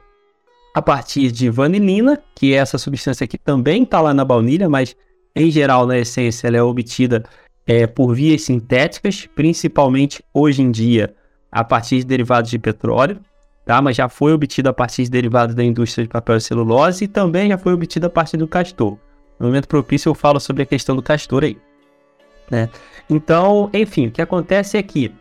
[0.74, 4.96] a partir de vanilina, que é essa substância que também está lá na baunilha, mas
[5.36, 7.24] em geral na essência ela é obtida
[7.66, 11.14] é, por vias sintéticas, principalmente hoje em dia
[11.52, 13.20] a partir de derivados de petróleo,
[13.66, 13.82] tá?
[13.82, 17.08] mas já foi obtido a partir de derivados da indústria de papel e celulose e
[17.08, 18.98] também já foi obtido a partir do castor.
[19.40, 21.58] No momento propício eu falo sobre a questão do castor aí.
[22.50, 22.70] Né?
[23.10, 25.12] Então, enfim, o que acontece é que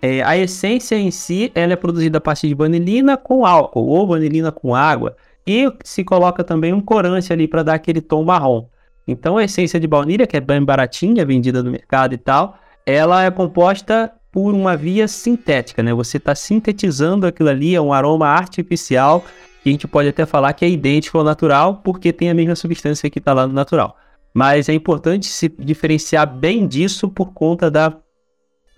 [0.00, 4.06] é, a essência em si ela é produzida a partir de vanilina com álcool ou
[4.06, 8.66] vanilina com água e se coloca também um corante ali para dar aquele tom marrom.
[9.06, 13.24] Então a essência de baunilha, que é bem baratinha, vendida no mercado e tal, ela
[13.24, 15.92] é composta por uma via sintética, né?
[15.92, 19.22] Você está sintetizando aquilo ali, é um aroma artificial,
[19.62, 22.56] que a gente pode até falar que é idêntico ao natural, porque tem a mesma
[22.56, 23.96] substância que está lá no natural.
[24.32, 27.94] Mas é importante se diferenciar bem disso por conta da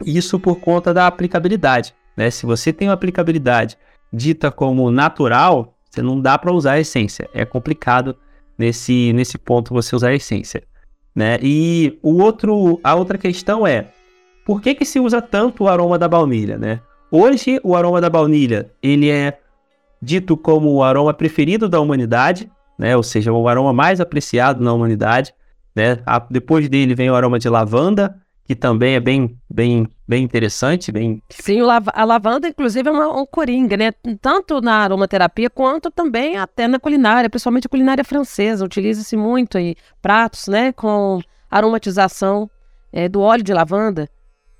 [0.04, 2.30] isso por conta da aplicabilidade, né?
[2.30, 3.78] Se você tem uma aplicabilidade
[4.12, 7.30] dita como natural, você não dá para usar a essência.
[7.32, 8.16] É complicado
[8.58, 10.62] nesse, nesse ponto você usar a essência.
[11.14, 11.38] Né?
[11.42, 13.88] E o outro, a outra questão é,
[14.44, 16.58] por que, que se usa tanto o aroma da baunilha?
[16.58, 16.80] Né?
[17.10, 19.38] Hoje, o aroma da baunilha ele é
[20.02, 22.96] dito como o aroma preferido da humanidade, né?
[22.96, 25.32] Ou seja, o aroma mais apreciado na humanidade,
[25.74, 25.98] né?
[26.04, 30.92] A, depois dele vem o aroma de lavanda, que também é bem, bem, bem interessante,
[30.92, 31.22] bem.
[31.30, 33.92] Sim, a lavanda, inclusive, é uma, um coringa, né?
[34.20, 38.64] Tanto na aromaterapia quanto também até na culinária, principalmente a culinária francesa.
[38.64, 40.72] Utiliza-se muito aí pratos, né?
[40.72, 42.50] Com aromatização
[42.92, 44.08] é, do óleo de lavanda.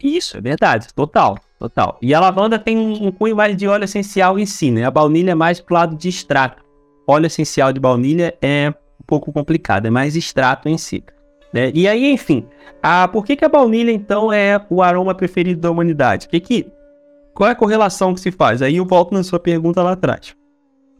[0.03, 1.99] Isso, é verdade, total, total.
[2.01, 4.85] E a lavanda tem um, um cunho mais de óleo essencial em si, né?
[4.85, 6.64] A baunilha é mais pro lado de extrato.
[7.07, 11.05] Óleo essencial de baunilha é um pouco complicado, é mais extrato em si.
[11.54, 11.70] Né?
[11.72, 12.44] E aí, enfim,
[12.82, 16.26] a, por que, que a baunilha, então, é o aroma preferido da humanidade?
[16.26, 16.66] Que que,
[17.32, 18.60] qual é a correlação que se faz?
[18.60, 20.34] Aí eu volto na sua pergunta lá atrás.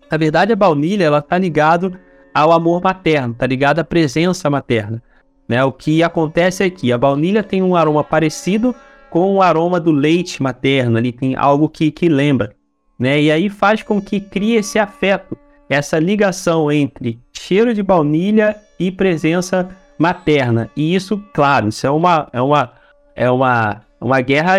[0.09, 1.99] Na verdade, a baunilha, ela tá ligado
[2.33, 5.03] ao amor materno, tá ligado à presença materna.
[5.49, 5.65] Né?
[5.65, 8.73] O que acontece é que a baunilha tem um aroma parecido
[9.11, 12.55] com o aroma do leite materno, ali tem algo que, que lembra.
[12.97, 13.23] Né?
[13.23, 15.37] E aí faz com que crie esse afeto,
[15.69, 20.71] essa ligação entre cheiro de baunilha e presença materna.
[20.77, 22.73] E isso, claro, isso é uma, é uma,
[23.15, 24.55] é uma, uma guerra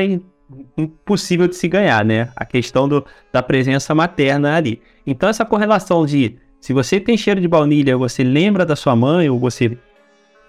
[0.77, 2.29] impossível de se ganhar, né?
[2.35, 4.81] A questão do, da presença materna ali.
[5.05, 9.29] Então, essa correlação de se você tem cheiro de baunilha, você lembra da sua mãe,
[9.29, 9.77] ou você,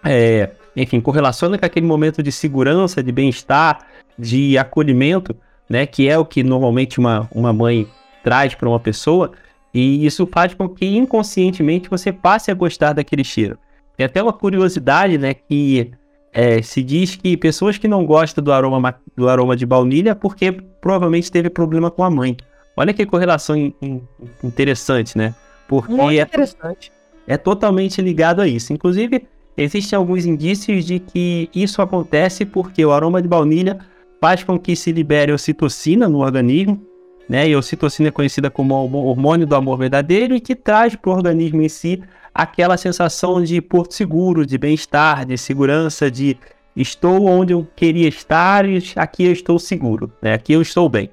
[0.05, 3.87] é, enfim, correlaciona com aquele momento de segurança, de bem-estar,
[4.19, 5.37] de acolhimento,
[5.69, 5.87] né?
[5.87, 7.87] Que é o que normalmente uma, uma mãe
[8.23, 9.33] traz para uma pessoa.
[9.75, 13.59] E isso faz com que inconscientemente você passe a gostar daquele cheiro.
[13.97, 15.91] Tem até uma curiosidade, né, que
[16.33, 20.15] é, se diz que pessoas que não gostam do aroma, do aroma de baunilha é
[20.15, 22.37] porque provavelmente teve problema com a mãe.
[22.77, 24.03] Olha que correlação in, in,
[24.45, 25.35] interessante, né?
[25.67, 26.93] Porque Muito é interessante.
[27.27, 28.73] É totalmente ligado a isso.
[28.73, 33.79] Inclusive, existem alguns indícios de que isso acontece porque o aroma de baunilha
[34.21, 36.81] faz com que se libere ocitocina no organismo,
[37.29, 37.49] né?
[37.49, 41.11] E a ocitocina é conhecida como o hormônio do amor verdadeiro e que traz para
[41.11, 42.03] o organismo em si
[42.35, 46.37] aquela sensação de porto seguro, de bem-estar, de segurança, de
[46.77, 50.35] estou onde eu queria estar e aqui eu estou seguro, né?
[50.35, 51.11] aqui eu estou bem.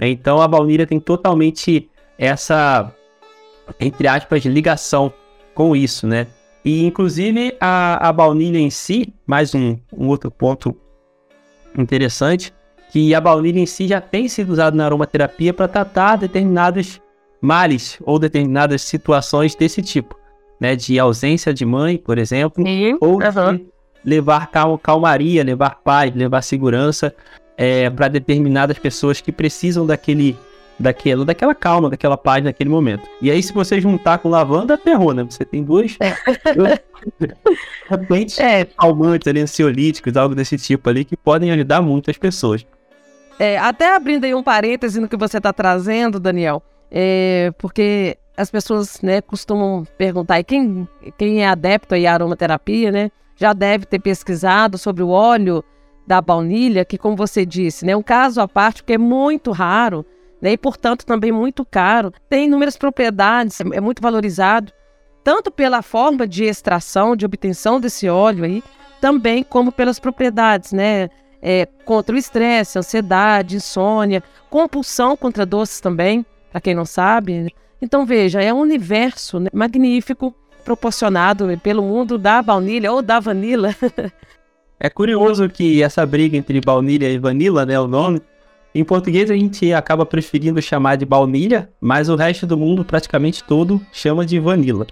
[0.00, 2.92] Então a baunilha tem totalmente essa,
[3.80, 5.12] entre aspas, ligação
[5.54, 6.26] com isso, né?
[6.64, 10.76] E inclusive a, a baunilha em si, mais um, um outro ponto
[11.76, 12.52] interessante,
[12.90, 17.00] que a baunilha em si já tem sido usada na aromaterapia para tratar determinados
[17.40, 20.18] males ou determinadas situações desse tipo
[20.60, 23.56] né, de ausência de mãe, por exemplo, Sim, ou uhum.
[23.56, 23.66] de
[24.04, 27.14] levar cal calmaria, levar paz, levar segurança
[27.56, 30.36] é, para determinadas pessoas que precisam daquele,
[30.78, 33.08] daquela, daquela calma, daquela paz naquele momento.
[33.20, 35.24] E aí, se você juntar com lavanda, ferrou, né?
[35.24, 35.96] Você tem duas,
[37.88, 38.64] repente, é.
[38.64, 42.66] calmantes ali, ansiolíticos, algo desse tipo ali, que podem ajudar muito as pessoas.
[43.38, 48.50] É, até abrindo aí um parêntese no que você está trazendo, Daniel, é, porque as
[48.50, 54.00] pessoas né, costumam perguntar, e quem, quem é adepto à aromaterapia, né, já deve ter
[54.00, 55.62] pesquisado sobre o óleo
[56.04, 59.52] da baunilha, que como você disse, né, é um caso à parte, porque é muito
[59.52, 60.04] raro,
[60.42, 64.72] né, e portanto também muito caro, tem inúmeras propriedades, é muito valorizado,
[65.22, 68.64] tanto pela forma de extração, de obtenção desse óleo aí,
[69.00, 71.08] também como pelas propriedades, né,
[71.42, 77.48] é, contra o estresse, ansiedade, insônia, compulsão contra doces também, para quem não sabe, né?
[77.80, 83.74] Então veja, é um universo né, magnífico proporcionado pelo mundo da baunilha ou da vanila.
[84.78, 88.20] é curioso que essa briga entre baunilha e vanila, né, o nome,
[88.74, 93.42] em português a gente acaba preferindo chamar de baunilha, mas o resto do mundo praticamente
[93.42, 94.86] todo chama de vanila.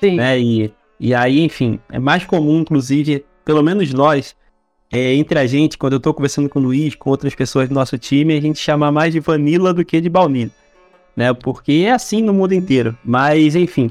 [0.00, 0.16] Sim.
[0.16, 0.38] Né?
[0.38, 4.36] E, e aí, enfim, é mais comum, inclusive, pelo menos nós,
[4.92, 7.74] é, entre a gente, quando eu estou conversando com o Luiz, com outras pessoas do
[7.74, 10.50] nosso time, a gente chama mais de vanila do que de baunilha
[11.18, 11.34] né?
[11.34, 12.96] Porque é assim no mundo inteiro.
[13.04, 13.90] Mas, enfim,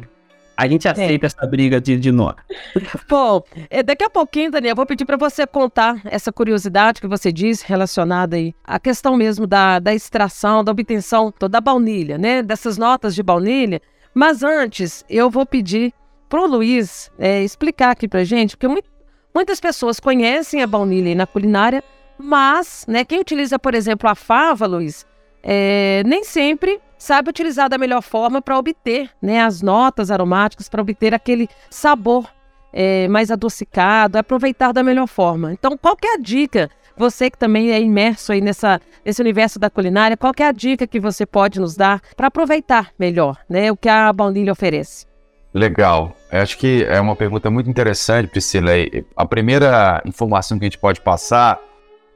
[0.56, 0.92] a gente é.
[0.92, 1.28] aceita é.
[1.28, 2.34] essa briga de, de nó.
[3.10, 7.08] Bom, é, daqui a pouquinho, Daniel, eu vou pedir para você contar essa curiosidade que
[7.08, 12.42] você disse relacionada aí à questão mesmo da, da extração, da obtenção da baunilha, né?
[12.42, 13.82] Dessas notas de baunilha.
[14.14, 15.94] Mas antes, eu vou pedir
[16.30, 18.90] para o Luiz é, explicar aqui para gente, porque muito,
[19.38, 21.84] muitas pessoas conhecem a baunilha na culinária,
[22.18, 25.06] mas, né, quem utiliza, por exemplo, a fava, Luiz,
[25.44, 30.82] é, nem sempre sabe utilizar da melhor forma para obter né, as notas aromáticas, para
[30.82, 32.28] obter aquele sabor
[32.74, 35.54] é, mais adocicado, aproveitar da melhor forma.
[35.54, 36.68] Então, qual é a dica?
[36.98, 40.88] Você que também é imerso aí nessa, nesse universo da culinária, qual é a dica
[40.88, 45.06] que você pode nos dar para aproveitar melhor né, o que a baunilha oferece?
[45.54, 46.17] Legal.
[46.32, 48.72] Eu acho que é uma pergunta muito interessante, Priscila.
[49.16, 51.60] A primeira informação que a gente pode passar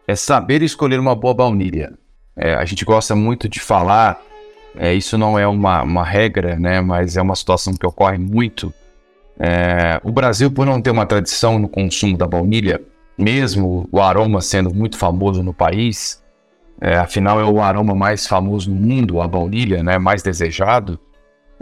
[0.08, 1.94] é saber escolher uma boa baunilha.
[2.36, 4.20] É, a gente gosta muito de falar
[4.76, 8.74] É, isso não é uma, uma regra, né, mas é uma situação que ocorre muito.
[9.38, 12.80] É, o Brasil, por não ter uma tradição no consumo da baunilha,
[13.18, 16.24] mesmo o aroma sendo muito famoso no país,
[16.80, 20.98] é, afinal é o aroma mais famoso no mundo, a baunilha, né, mais desejado.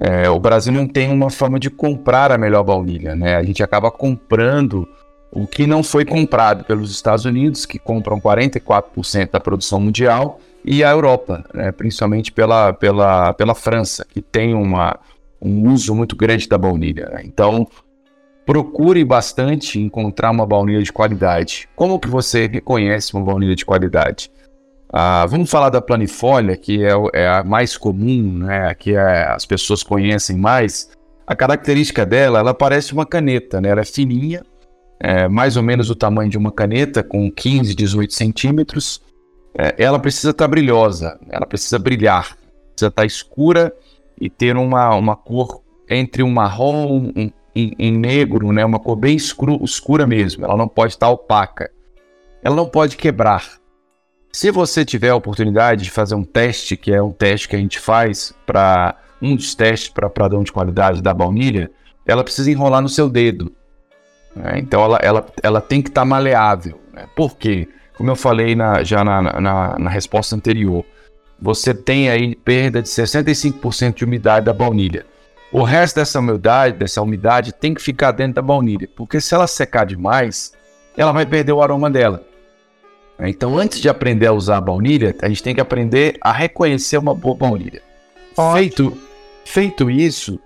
[0.02, 3.36] É, o Brasil não tem uma forma de comprar a melhor baunilha, né?
[3.36, 4.88] A gente acaba comprando
[5.32, 10.84] o que não foi comprado pelos Estados Unidos, que compram 44% da produção mundial, e
[10.84, 11.72] a Europa, né?
[11.72, 14.98] principalmente pela, pela, pela França, que tem uma,
[15.42, 17.10] um uso muito grande da baunilha.
[17.10, 17.22] Né?
[17.26, 17.68] Então,
[18.46, 21.70] procure bastante encontrar uma baunilha de qualidade.
[21.76, 24.32] Como que você reconhece uma baunilha de qualidade?
[24.92, 29.46] Ah, vamos falar da planifolha, que é, é, a mais comum, né, que é, as
[29.46, 30.90] pessoas conhecem mais.
[31.28, 33.70] A característica dela, ela parece uma caneta, né?
[33.70, 34.44] ela é fininha,
[35.00, 39.00] é mais ou menos o tamanho de uma caneta, com 15, 18 centímetros.
[39.56, 42.36] É, ela precisa estar tá brilhosa, ela precisa brilhar,
[42.72, 43.72] precisa estar tá escura
[44.20, 47.32] e ter uma, uma cor entre um marrom e
[47.80, 48.66] um, um, negro, né?
[48.66, 51.70] uma cor bem escuro, escura mesmo, ela não pode estar tá opaca.
[52.42, 53.59] Ela não pode quebrar,
[54.32, 57.60] se você tiver a oportunidade de fazer um teste, que é um teste que a
[57.60, 61.70] gente faz para um dos testes para padrão de qualidade da baunilha,
[62.06, 63.52] ela precisa enrolar no seu dedo.
[64.36, 64.60] Né?
[64.60, 66.80] Então ela, ela, ela tem que estar tá maleável.
[66.94, 67.06] Né?
[67.16, 67.68] Por quê?
[67.98, 70.86] Como eu falei na, já na, na, na resposta anterior,
[71.42, 75.06] você tem aí perda de 65% de umidade da baunilha.
[75.52, 79.48] O resto dessa umidade, dessa umidade tem que ficar dentro da baunilha, porque se ela
[79.48, 80.54] secar demais,
[80.96, 82.24] ela vai perder o aroma dela.
[83.22, 86.98] Então, antes de aprender a usar a baunilha, a gente tem que aprender a reconhecer
[86.98, 87.82] uma boa baunilha.
[88.54, 88.98] Feito,
[89.44, 90.40] feito isso,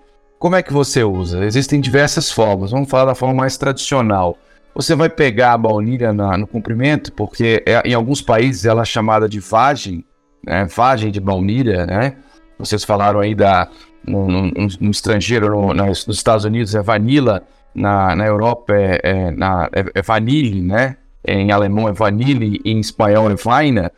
[0.44, 1.46] como é que você usa?
[1.46, 2.72] Existem diversas formas.
[2.72, 4.38] Vamos falar da forma mais tradicional.
[4.76, 8.86] Você vai pegar a baunilha na, no comprimento, porque é, em alguns países ela é
[8.86, 10.04] chamada de vagem,
[10.44, 10.66] né?
[10.66, 12.18] vagem de baunilha, né?
[12.60, 13.70] Vocês falaram aí da,
[14.06, 19.32] no, no, no estrangeiro, no, nos Estados Unidos é vanilla, na, na Europa é, é,
[19.32, 20.98] na, é, é vanille, né?
[21.26, 23.92] Em alemão é vanille, em espanhol é vaina,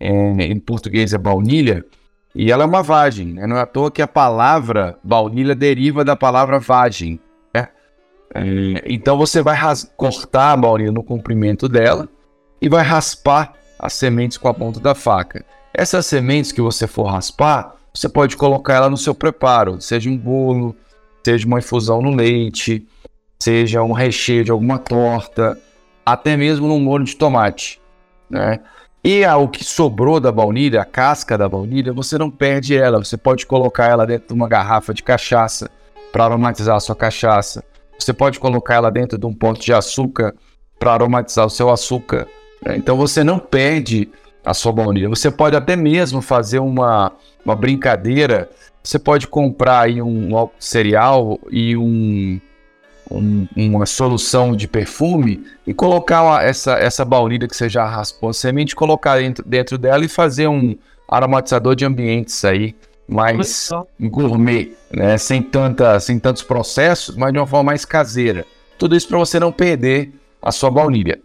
[0.00, 1.84] em português é baunilha,
[2.34, 3.46] e ela é uma vagem, né?
[3.46, 7.18] não é à toa que a palavra baunilha deriva da palavra vagem.
[7.52, 7.68] Né?
[8.34, 9.58] É, então você vai
[9.96, 12.08] cortar a baunilha no comprimento dela
[12.62, 15.44] e vai raspar as sementes com a ponta da faca.
[15.74, 20.16] Essas sementes que você for raspar, você pode colocar ela no seu preparo, seja um
[20.16, 20.76] bolo,
[21.24, 22.86] seja uma infusão no leite,
[23.40, 25.58] seja um recheio de alguma torta,
[26.12, 27.80] até mesmo no molho de tomate,
[28.28, 28.60] né?
[29.02, 33.02] E o que sobrou da baunilha, a casca da baunilha, você não perde ela.
[33.02, 35.70] Você pode colocar ela dentro de uma garrafa de cachaça
[36.12, 37.64] para aromatizar a sua cachaça.
[37.98, 40.34] Você pode colocar ela dentro de um ponto de açúcar
[40.78, 42.28] para aromatizar o seu açúcar.
[42.62, 42.76] Né?
[42.76, 44.10] Então você não perde
[44.44, 45.08] a sua baunilha.
[45.08, 48.50] Você pode até mesmo fazer uma, uma brincadeira.
[48.82, 52.38] Você pode comprar aí um cereal e um
[53.10, 58.30] um, uma solução de perfume e colocar uma, essa, essa baunilha que você já raspou
[58.30, 60.76] a semente, colocar dentro, dentro dela e fazer um
[61.08, 62.74] aromatizador de ambientes aí
[63.08, 63.70] mais
[64.00, 65.18] gourmet, né?
[65.18, 68.46] Sem, tanta, sem tantos processos, mas de uma forma mais caseira.
[68.78, 71.20] Tudo isso para você não perder a sua baunilha.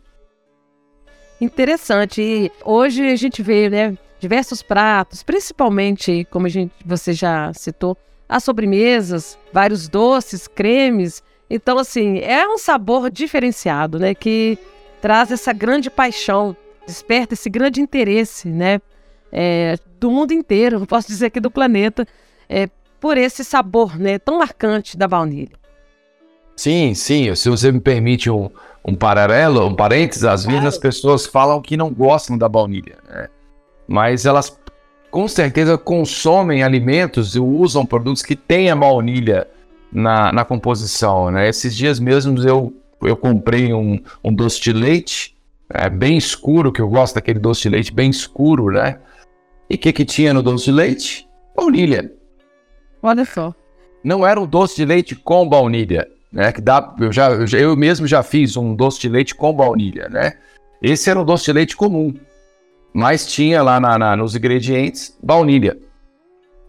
[1.39, 2.21] Interessante.
[2.21, 7.95] E hoje a gente vê, né, diversos pratos, principalmente, como a gente, você já citou,
[8.28, 14.13] as sobremesas, vários doces, cremes então, assim, é um sabor diferenciado, né?
[14.15, 14.58] Que
[15.01, 16.55] traz essa grande paixão,
[16.86, 18.81] desperta esse grande interesse, né?
[19.31, 22.08] É, do mundo inteiro, posso dizer aqui do planeta,
[22.49, 24.17] é, por esse sabor, né?
[24.17, 25.55] Tão marcante da baunilha.
[26.55, 27.34] Sim, sim.
[27.36, 28.49] Se você me permite um,
[28.84, 33.27] um paralelo, um parênteses, às vezes as pessoas falam que não gostam da baunilha, né?
[33.88, 34.58] Mas elas
[35.12, 39.47] com certeza consomem alimentos e usam produtos que têm a baunilha
[39.91, 41.48] na, na composição, né?
[41.48, 45.36] Esses dias mesmos eu, eu comprei um, um doce de leite
[45.69, 49.00] é, bem escuro, que eu gosto daquele doce de leite bem escuro, né?
[49.69, 51.28] E o que, que tinha no doce de leite?
[51.56, 52.12] Baunilha.
[53.02, 53.54] Olha só.
[54.04, 56.52] Não era um doce de leite com baunilha, né?
[56.52, 59.54] Que dá, eu, já, eu, já, eu mesmo já fiz um doce de leite com
[59.54, 60.33] baunilha, né?
[60.81, 62.13] Esse era um doce de leite comum,
[62.94, 65.77] mas tinha lá na, na nos ingredientes baunilha.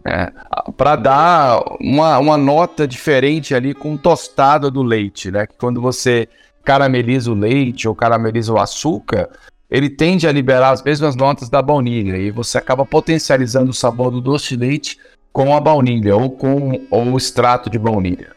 [0.09, 0.31] É,
[0.77, 5.45] para dar uma, uma nota diferente ali com tostada do leite, né?
[5.45, 6.29] Que quando você
[6.63, 9.29] carameliza o leite ou carameliza o açúcar,
[9.69, 14.09] ele tende a liberar as mesmas notas da baunilha e você acaba potencializando o sabor
[14.09, 14.97] do doce de leite
[15.33, 18.31] com a baunilha ou com ou o extrato de baunilha.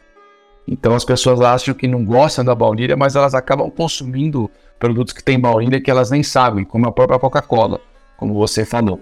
[0.67, 5.23] Então as pessoas acham que não gostam da baunilha, mas elas acabam consumindo produtos que
[5.23, 7.81] têm baunilha que elas nem sabem, como a própria Coca-Cola,
[8.17, 9.01] como você falou.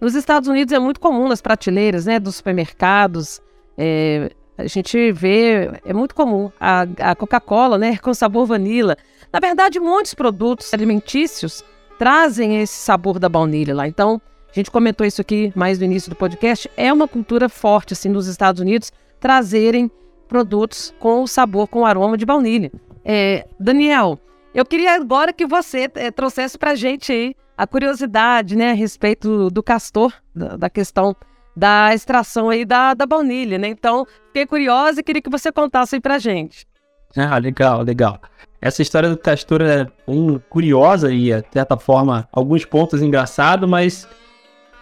[0.00, 3.40] Nos Estados Unidos é muito comum nas prateleiras, né, dos supermercados.
[3.76, 8.96] É, a gente vê, é muito comum a, a Coca-Cola, né, com sabor vanila.
[9.32, 11.64] Na verdade, muitos produtos alimentícios
[11.98, 13.88] trazem esse sabor da baunilha lá.
[13.88, 14.20] Então,
[14.50, 16.70] a gente comentou isso aqui mais no início do podcast.
[16.76, 19.90] É uma cultura forte, assim, nos Estados Unidos, trazerem
[20.28, 22.70] produtos com o sabor, com o aroma de baunilha.
[23.04, 24.18] É, Daniel,
[24.54, 29.50] eu queria agora que você é, trouxesse para gente aí a curiosidade, né, a respeito
[29.50, 31.16] do castor, da, da questão
[31.56, 33.66] da extração aí da, da baunilha, né?
[33.66, 36.68] Então, fiquei curiosa e queria que você contasse aí pra gente.
[37.16, 38.20] Ah, legal, legal.
[38.60, 44.08] Essa história do castor é bem curiosa e, de certa forma, alguns pontos engraçados, mas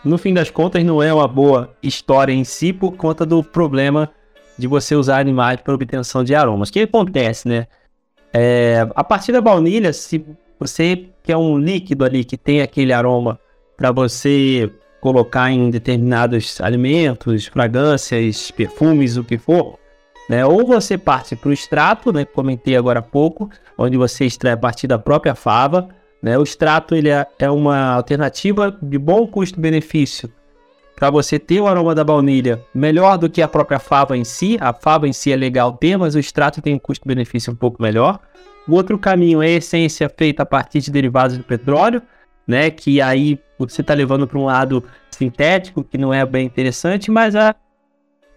[0.05, 4.11] no fim das contas não é uma boa história em si por conta do problema
[4.59, 6.69] de você usar animais para obtenção de aromas.
[6.69, 7.67] O que acontece, né?
[8.35, 10.23] É, a partir da baunilha, se
[10.59, 13.39] você quer um líquido ali que tem aquele aroma
[13.77, 19.79] para você colocar em determinados alimentos, fragrâncias, perfumes, o que for,
[20.29, 20.45] né?
[20.45, 22.25] Ou você parte para o extrato, né?
[22.25, 25.89] Comentei agora há pouco, onde você extrai a partir da própria fava,
[26.23, 26.39] né?
[26.39, 30.31] O extrato ele é, é uma alternativa de bom custo-benefício
[30.97, 34.57] para você ter o aroma da baunilha melhor do que a própria fava em si.
[34.61, 37.83] A fava em si é legal ter, mas o extrato tem um custo-benefício um pouco
[37.83, 38.19] melhor.
[38.69, 42.03] O outro caminho é a essência feita a partir de derivados do petróleo,
[42.47, 42.71] né?
[42.71, 47.35] Que aí você está levando para um lado sintético, que não é bem interessante, mas
[47.35, 47.55] a,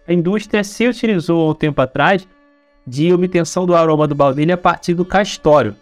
[0.06, 2.26] a indústria se utilizou há um tempo atrás
[2.86, 5.76] de obtenção do aroma do baunilha a partir do castório.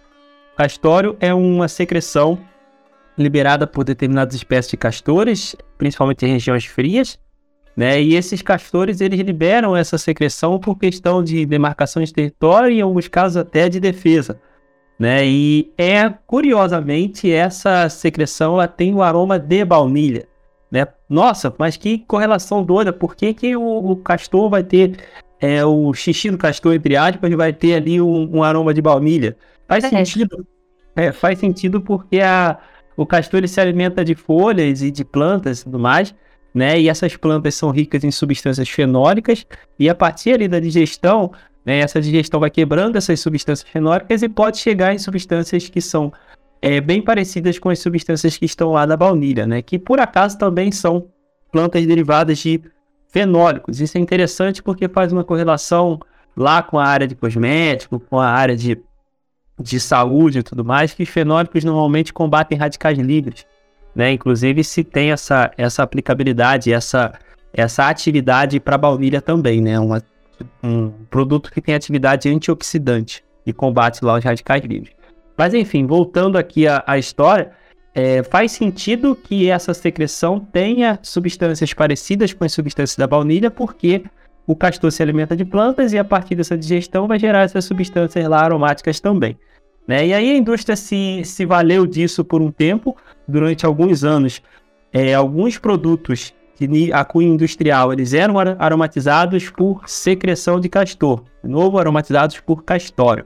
[0.55, 2.39] O castório é uma secreção
[3.17, 7.19] liberada por determinadas espécies de castores, principalmente em regiões frias,
[7.79, 8.03] né?
[8.03, 12.81] E esses castores eles liberam essa secreção por questão de demarcação de território e em
[12.81, 14.41] alguns casos até de defesa,
[14.99, 15.24] né?
[15.24, 20.26] E é curiosamente essa secreção ela tem o aroma de baunilha,
[20.72, 20.89] né?
[21.09, 22.93] Nossa, mas que correlação doida!
[22.93, 24.97] Por que, que o, o castor vai ter
[25.41, 29.37] é, o xixi do castor entre aspas vai ter ali um, um aroma de baunilha?
[29.68, 29.89] Faz é.
[29.89, 30.45] sentido.
[30.97, 32.59] É, faz sentido porque a
[32.97, 36.12] o castor ele se alimenta de folhas e de plantas e tudo mais,
[36.55, 36.81] né?
[36.81, 39.47] E essas plantas são ricas em substâncias fenólicas
[39.79, 41.33] e a partir ali da digestão,
[41.65, 46.13] né, essa digestão vai quebrando essas substâncias fenólicas e pode chegar em substâncias que são
[46.63, 49.63] é, bem parecidas com as substâncias que estão lá na baunilha, né?
[49.63, 51.09] Que por acaso também são
[51.53, 52.61] plantas derivadas de
[53.09, 53.81] fenólicos.
[53.81, 55.99] Isso é interessante porque faz uma correlação
[56.37, 58.81] lá com a área de cosmético, com a área de
[59.61, 63.45] de saúde e tudo mais, que os fenólicos normalmente combatem radicais livres.
[63.95, 64.12] Né?
[64.12, 67.12] Inclusive, se tem essa, essa aplicabilidade, essa,
[67.53, 69.78] essa atividade para baunilha também, né?
[69.78, 70.03] Uma,
[70.62, 74.93] um produto que tem atividade antioxidante e combate lá os radicais livres.
[75.36, 77.53] Mas enfim, voltando aqui à, à história,
[77.95, 84.05] é, faz sentido que essa secreção tenha substâncias parecidas com as substâncias da baunilha, porque
[84.47, 88.26] o castor se alimenta de plantas e a partir dessa digestão vai gerar essas substâncias
[88.26, 89.36] lá aromáticas também.
[89.89, 90.09] Né?
[90.09, 92.95] E aí a indústria se, se valeu disso por um tempo,
[93.26, 94.43] durante alguns anos.
[94.93, 101.78] É, alguns produtos de, a industrial eles eram aromatizados por secreção de castor, de novo
[101.78, 103.24] aromatizados por castório.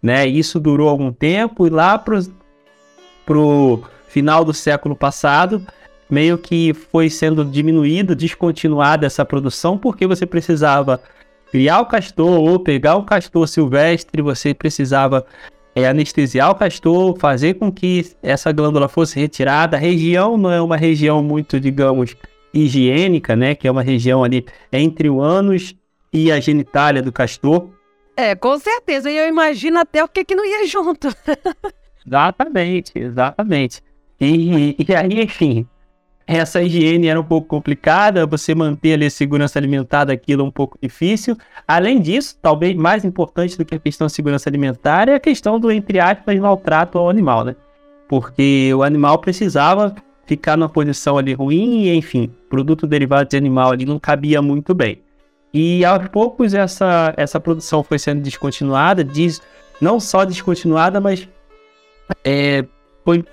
[0.00, 0.26] Né?
[0.26, 2.20] Isso durou algum tempo e lá para
[3.36, 5.66] o final do século passado
[6.08, 11.02] meio que foi sendo diminuído, descontinuada essa produção, porque você precisava
[11.50, 15.26] criar o castor ou pegar o castor silvestre, você precisava
[15.78, 19.76] é, anestesiar o castor, fazer com que essa glândula fosse retirada.
[19.76, 22.16] A região não é uma região muito, digamos,
[22.52, 23.54] higiênica, né?
[23.54, 25.76] Que é uma região ali entre o ânus
[26.12, 27.68] e a genitália do castor.
[28.16, 29.10] É, com certeza.
[29.10, 31.08] E eu imagino até o que, que não ia junto.
[32.04, 33.80] exatamente, exatamente.
[34.20, 35.64] E, e aí, enfim,
[36.36, 40.50] essa higiene era um pouco complicada, você manter ali a segurança alimentar daquilo é um
[40.50, 41.34] pouco difícil.
[41.66, 45.58] Além disso, talvez mais importante do que a questão da segurança alimentar é a questão
[45.58, 47.56] do, entre aspas, maltrato ao animal, né?
[48.06, 49.94] Porque o animal precisava
[50.26, 54.74] ficar numa posição ali ruim e, enfim, produto derivado de animal ali não cabia muito
[54.74, 55.00] bem.
[55.52, 59.40] E aos poucos essa, essa produção foi sendo descontinuada, diz,
[59.80, 61.26] não só descontinuada, mas
[62.22, 62.66] é,
[63.02, 63.24] foi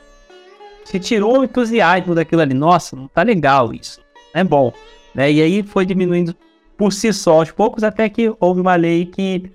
[0.86, 2.54] se tirou o entusiasmo daquilo ali.
[2.54, 4.00] Nossa, não tá legal isso.
[4.34, 4.72] É bom.
[5.14, 5.32] Né?
[5.32, 6.34] E aí foi diminuindo
[6.78, 9.52] por si só aos poucos, até que houve uma lei que,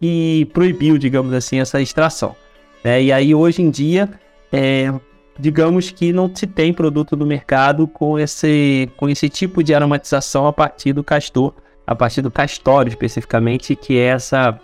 [0.00, 2.36] que proibiu, digamos assim, essa extração.
[2.84, 3.04] Né?
[3.04, 4.10] E aí hoje em dia,
[4.52, 4.92] é,
[5.38, 10.46] digamos que não se tem produto no mercado com esse, com esse tipo de aromatização
[10.46, 11.54] a partir do castor,
[11.86, 14.60] a partir do castório especificamente, que é essa,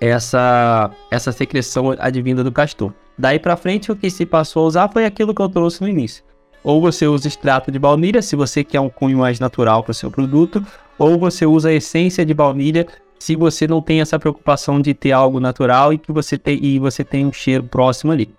[0.00, 2.92] essa, essa secreção advinda do castor.
[3.16, 5.88] Daí para frente, o que se passou a usar foi aquilo que eu trouxe no
[5.88, 6.24] início.
[6.64, 9.94] ou você usa extrato de baunilha, se você quer um cunho mais natural para o
[9.94, 10.64] seu produto,
[10.98, 12.86] ou você usa a essência de baunilha,
[13.18, 16.78] se você não tem essa preocupação de ter algo natural e que você tem, e
[16.78, 18.34] você tem um cheiro próximo ali.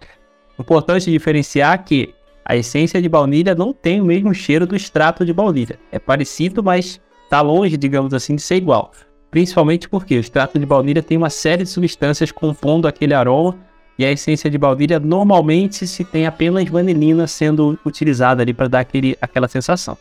[0.60, 5.32] Importante diferenciar que a essência de baunilha não tem o mesmo cheiro do extrato de
[5.32, 5.80] baunilha.
[5.92, 8.92] É parecido, mas está longe, digamos assim, de ser igual.
[9.30, 13.56] Principalmente porque o extrato de baunilha tem uma série de substâncias compondo aquele aroma
[13.98, 18.80] e a essência de baunilha normalmente se tem apenas vanilina sendo utilizada ali para dar
[18.82, 19.98] aquele, aquela sensação.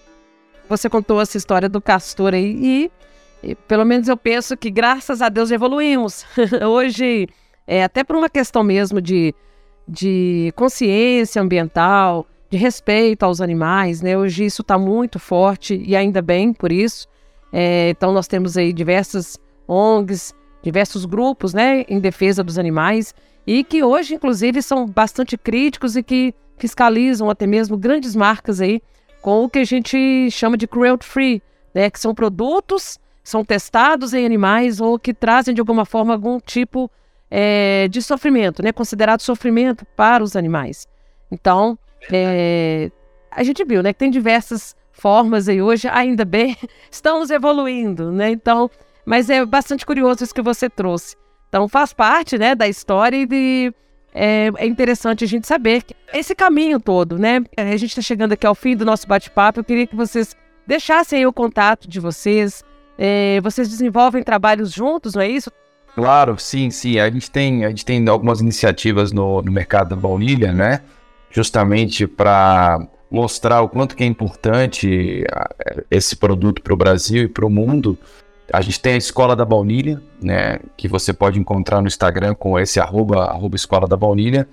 [0.68, 2.90] Você contou essa história do castor aí e,
[3.42, 6.24] e pelo menos eu penso que graças a Deus evoluímos.
[6.68, 7.28] Hoje,
[7.66, 9.34] é, até por uma questão mesmo de,
[9.86, 14.16] de consciência ambiental, de respeito aos animais, né?
[14.16, 17.06] Hoje isso está muito forte e ainda bem por isso.
[17.52, 19.38] É, então nós temos aí diversas
[19.68, 23.14] ONGs, diversos grupos, né, em defesa dos animais
[23.46, 28.80] e que hoje, inclusive, são bastante críticos e que fiscalizam até mesmo grandes marcas aí
[29.20, 31.42] com o que a gente chama de cruelty free,
[31.74, 36.38] né, que são produtos são testados em animais ou que trazem de alguma forma algum
[36.38, 36.90] tipo
[37.30, 40.86] é, de sofrimento, né, considerado sofrimento para os animais.
[41.32, 41.78] Então,
[42.12, 42.90] é,
[43.30, 46.56] a gente viu, né, que tem diversas formas aí hoje, ainda bem,
[46.90, 48.30] estamos evoluindo, né?
[48.30, 48.70] Então,
[49.04, 51.16] mas é bastante curioso isso que você trouxe.
[51.54, 53.72] Então faz parte, né, da história e de,
[54.12, 57.44] é, é, interessante a gente saber esse caminho todo, né?
[57.56, 59.60] A gente está chegando aqui ao fim do nosso bate-papo.
[59.60, 60.34] Eu queria que vocês
[60.66, 62.64] deixassem aí o contato de vocês.
[62.98, 65.48] É, vocês desenvolvem trabalhos juntos, não é isso?
[65.94, 66.98] Claro, sim, sim.
[66.98, 70.80] A gente tem, a gente tem algumas iniciativas no, no mercado da baunilha, né?
[71.30, 75.22] Justamente para mostrar o quanto que é importante
[75.88, 77.96] esse produto para o Brasil e para o mundo.
[78.52, 82.58] A gente tem a Escola da Baunilha, né, que você pode encontrar no Instagram com
[82.58, 84.46] esse arroba, arroba Escola da Baunilha.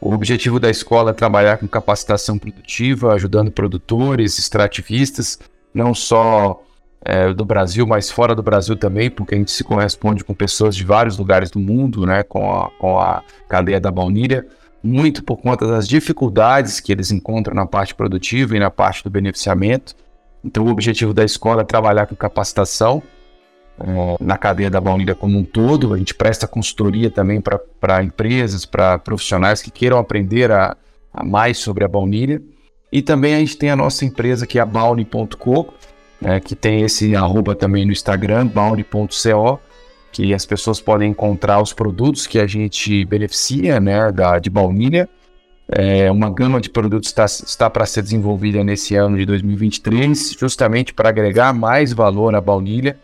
[0.00, 5.38] O objetivo da escola é trabalhar com capacitação produtiva, ajudando produtores, extrativistas,
[5.74, 6.62] não só
[7.04, 10.76] é, do Brasil, mas fora do Brasil também, porque a gente se corresponde com pessoas
[10.76, 14.46] de vários lugares do mundo, né, com a, com a cadeia da baunilha,
[14.82, 19.10] muito por conta das dificuldades que eles encontram na parte produtiva e na parte do
[19.10, 19.96] beneficiamento.
[20.44, 23.02] Então, o objetivo da escola é trabalhar com capacitação
[24.20, 25.94] na cadeia da baunilha como um todo.
[25.94, 30.76] A gente presta consultoria também para empresas, para profissionais que queiram aprender a,
[31.12, 32.42] a, mais sobre a baunilha.
[32.90, 35.72] E também a gente tem a nossa empresa que é a Bauni.co,
[36.20, 39.60] né, que tem esse arroba também no Instagram, bauni.co,
[40.10, 45.08] que as pessoas podem encontrar os produtos que a gente beneficia né, da, de baunilha.
[45.70, 50.94] É, uma gama de produtos está, está para ser desenvolvida nesse ano de 2023, justamente
[50.94, 52.98] para agregar mais valor à baunilha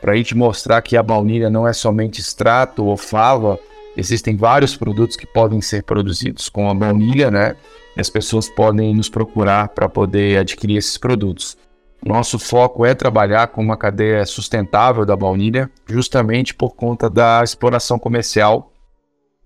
[0.00, 3.58] para a gente mostrar que a baunilha não é somente extrato ou fava,
[3.96, 7.56] existem vários produtos que podem ser produzidos com a baunilha, né?
[7.96, 11.56] E as pessoas podem nos procurar para poder adquirir esses produtos.
[12.04, 17.98] Nosso foco é trabalhar com uma cadeia sustentável da baunilha, justamente por conta da exploração
[17.98, 18.72] comercial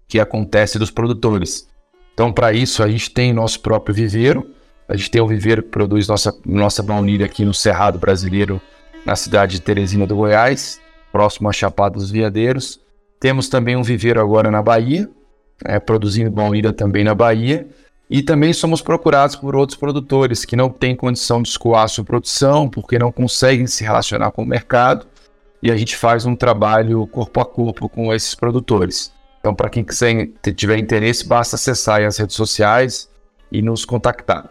[0.07, 1.67] que acontece dos produtores.
[2.13, 4.51] Então, para isso, a gente tem nosso próprio viveiro.
[4.87, 8.61] A gente tem um viveiro que produz nossa, nossa baunilha aqui no Cerrado Brasileiro,
[9.05, 10.81] na cidade de Teresina do Goiás,
[11.11, 12.81] próximo a Chapada dos Veadeiros.
[13.21, 15.09] Temos também um viveiro agora na Bahia,
[15.65, 17.67] é, produzindo baunilha também na Bahia.
[18.11, 22.05] E também somos procurados por outros produtores que não têm condição de escoar a sua
[22.05, 25.07] produção, porque não conseguem se relacionar com o mercado.
[25.63, 29.13] E a gente faz um trabalho corpo a corpo com esses produtores.
[29.41, 33.09] Então, para quem quiser, tiver interesse, basta acessar as redes sociais
[33.51, 34.51] e nos contactar.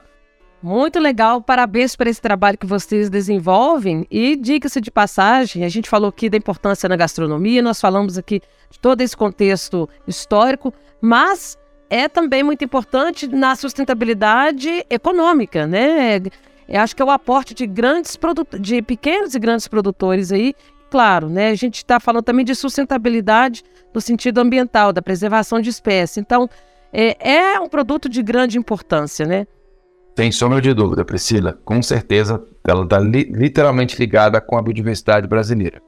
[0.63, 4.05] Muito legal, parabéns por esse trabalho que vocês desenvolvem.
[4.11, 8.41] E diga-se de passagem, a gente falou aqui da importância na gastronomia, nós falamos aqui
[8.69, 11.57] de todo esse contexto histórico, mas
[11.89, 16.21] é também muito importante na sustentabilidade econômica, né?
[16.69, 18.17] Eu acho que é o aporte de grandes
[18.59, 20.53] de pequenos e grandes produtores aí.
[20.91, 21.49] Claro, né?
[21.49, 26.17] A gente está falando também de sustentabilidade no sentido ambiental, da preservação de espécies.
[26.17, 26.47] Então,
[26.93, 29.47] é, é um produto de grande importância, né?
[30.15, 31.57] Sem sombra de dúvida, Priscila.
[31.63, 35.81] Com certeza, ela está li literalmente ligada com a biodiversidade brasileira.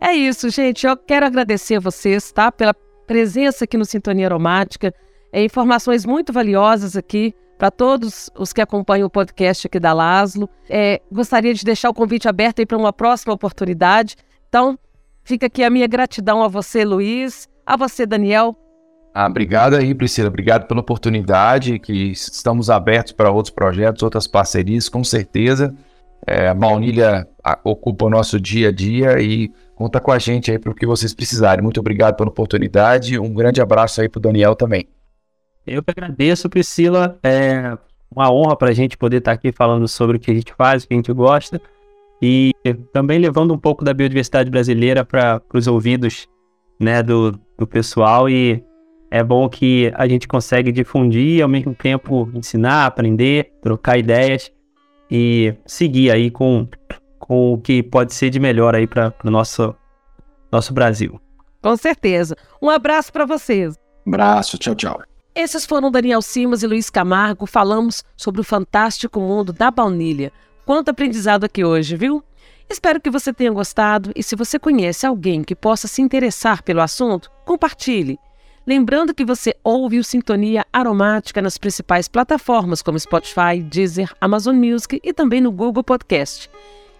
[0.00, 0.86] É isso, gente.
[0.86, 2.50] Eu quero agradecer a vocês, tá?
[2.50, 2.74] Pela
[3.06, 4.92] presença aqui no Sintonia Aromática.
[5.32, 10.48] É, informações muito valiosas aqui para todos os que acompanham o podcast aqui da Laslo.
[10.68, 14.16] É, gostaria de deixar o convite aberto aí para uma próxima oportunidade.
[14.48, 14.78] Então,
[15.24, 18.56] fica aqui a minha gratidão a você, Luiz, a você, Daniel,
[19.18, 20.28] ah, obrigado aí, Priscila.
[20.28, 21.78] Obrigado pela oportunidade.
[21.78, 25.74] Que estamos abertos para outros projetos, outras parcerias, com certeza.
[26.26, 27.26] É, a baunilha
[27.64, 30.84] ocupa o nosso dia a dia e conta com a gente aí para o que
[30.84, 31.62] vocês precisarem.
[31.62, 33.18] Muito obrigado pela oportunidade.
[33.18, 34.86] Um grande abraço aí para o Daniel também.
[35.66, 37.18] Eu que agradeço, Priscila.
[37.22, 37.78] É,
[38.14, 40.52] uma honra para a gente poder estar tá aqui falando sobre o que a gente
[40.52, 41.58] faz, o que a gente gosta
[42.20, 42.52] e
[42.92, 46.28] também levando um pouco da biodiversidade brasileira para os ouvidos
[46.78, 48.62] né, do, do pessoal e
[49.16, 54.52] é bom que a gente consegue difundir e ao mesmo tempo ensinar, aprender, trocar ideias
[55.10, 56.68] e seguir aí com,
[57.18, 59.74] com o que pode ser de melhor aí para o nosso,
[60.50, 61.20] nosso Brasil.
[61.62, 62.36] Com certeza.
[62.60, 63.74] Um abraço para vocês.
[64.06, 65.02] Um abraço, tchau, tchau.
[65.34, 67.46] Esses foram Daniel Simas e Luiz Camargo.
[67.46, 70.32] Falamos sobre o fantástico mundo da baunilha.
[70.64, 72.22] Quanto aprendizado aqui hoje, viu?
[72.68, 76.80] Espero que você tenha gostado e se você conhece alguém que possa se interessar pelo
[76.80, 78.18] assunto, compartilhe.
[78.66, 85.00] Lembrando que você ouve o Sintonia Aromática nas principais plataformas como Spotify, Deezer, Amazon Music
[85.04, 86.50] e também no Google Podcast.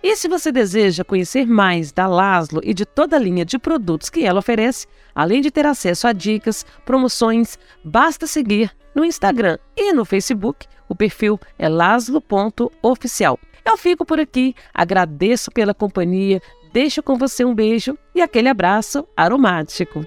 [0.00, 4.08] E se você deseja conhecer mais da Laszlo e de toda a linha de produtos
[4.08, 9.92] que ela oferece, além de ter acesso a dicas, promoções, basta seguir no Instagram e
[9.92, 10.68] no Facebook.
[10.88, 13.40] O perfil é laslo.oficial.
[13.64, 16.40] Eu fico por aqui, agradeço pela companhia,
[16.72, 20.06] deixo com você um beijo e aquele abraço aromático.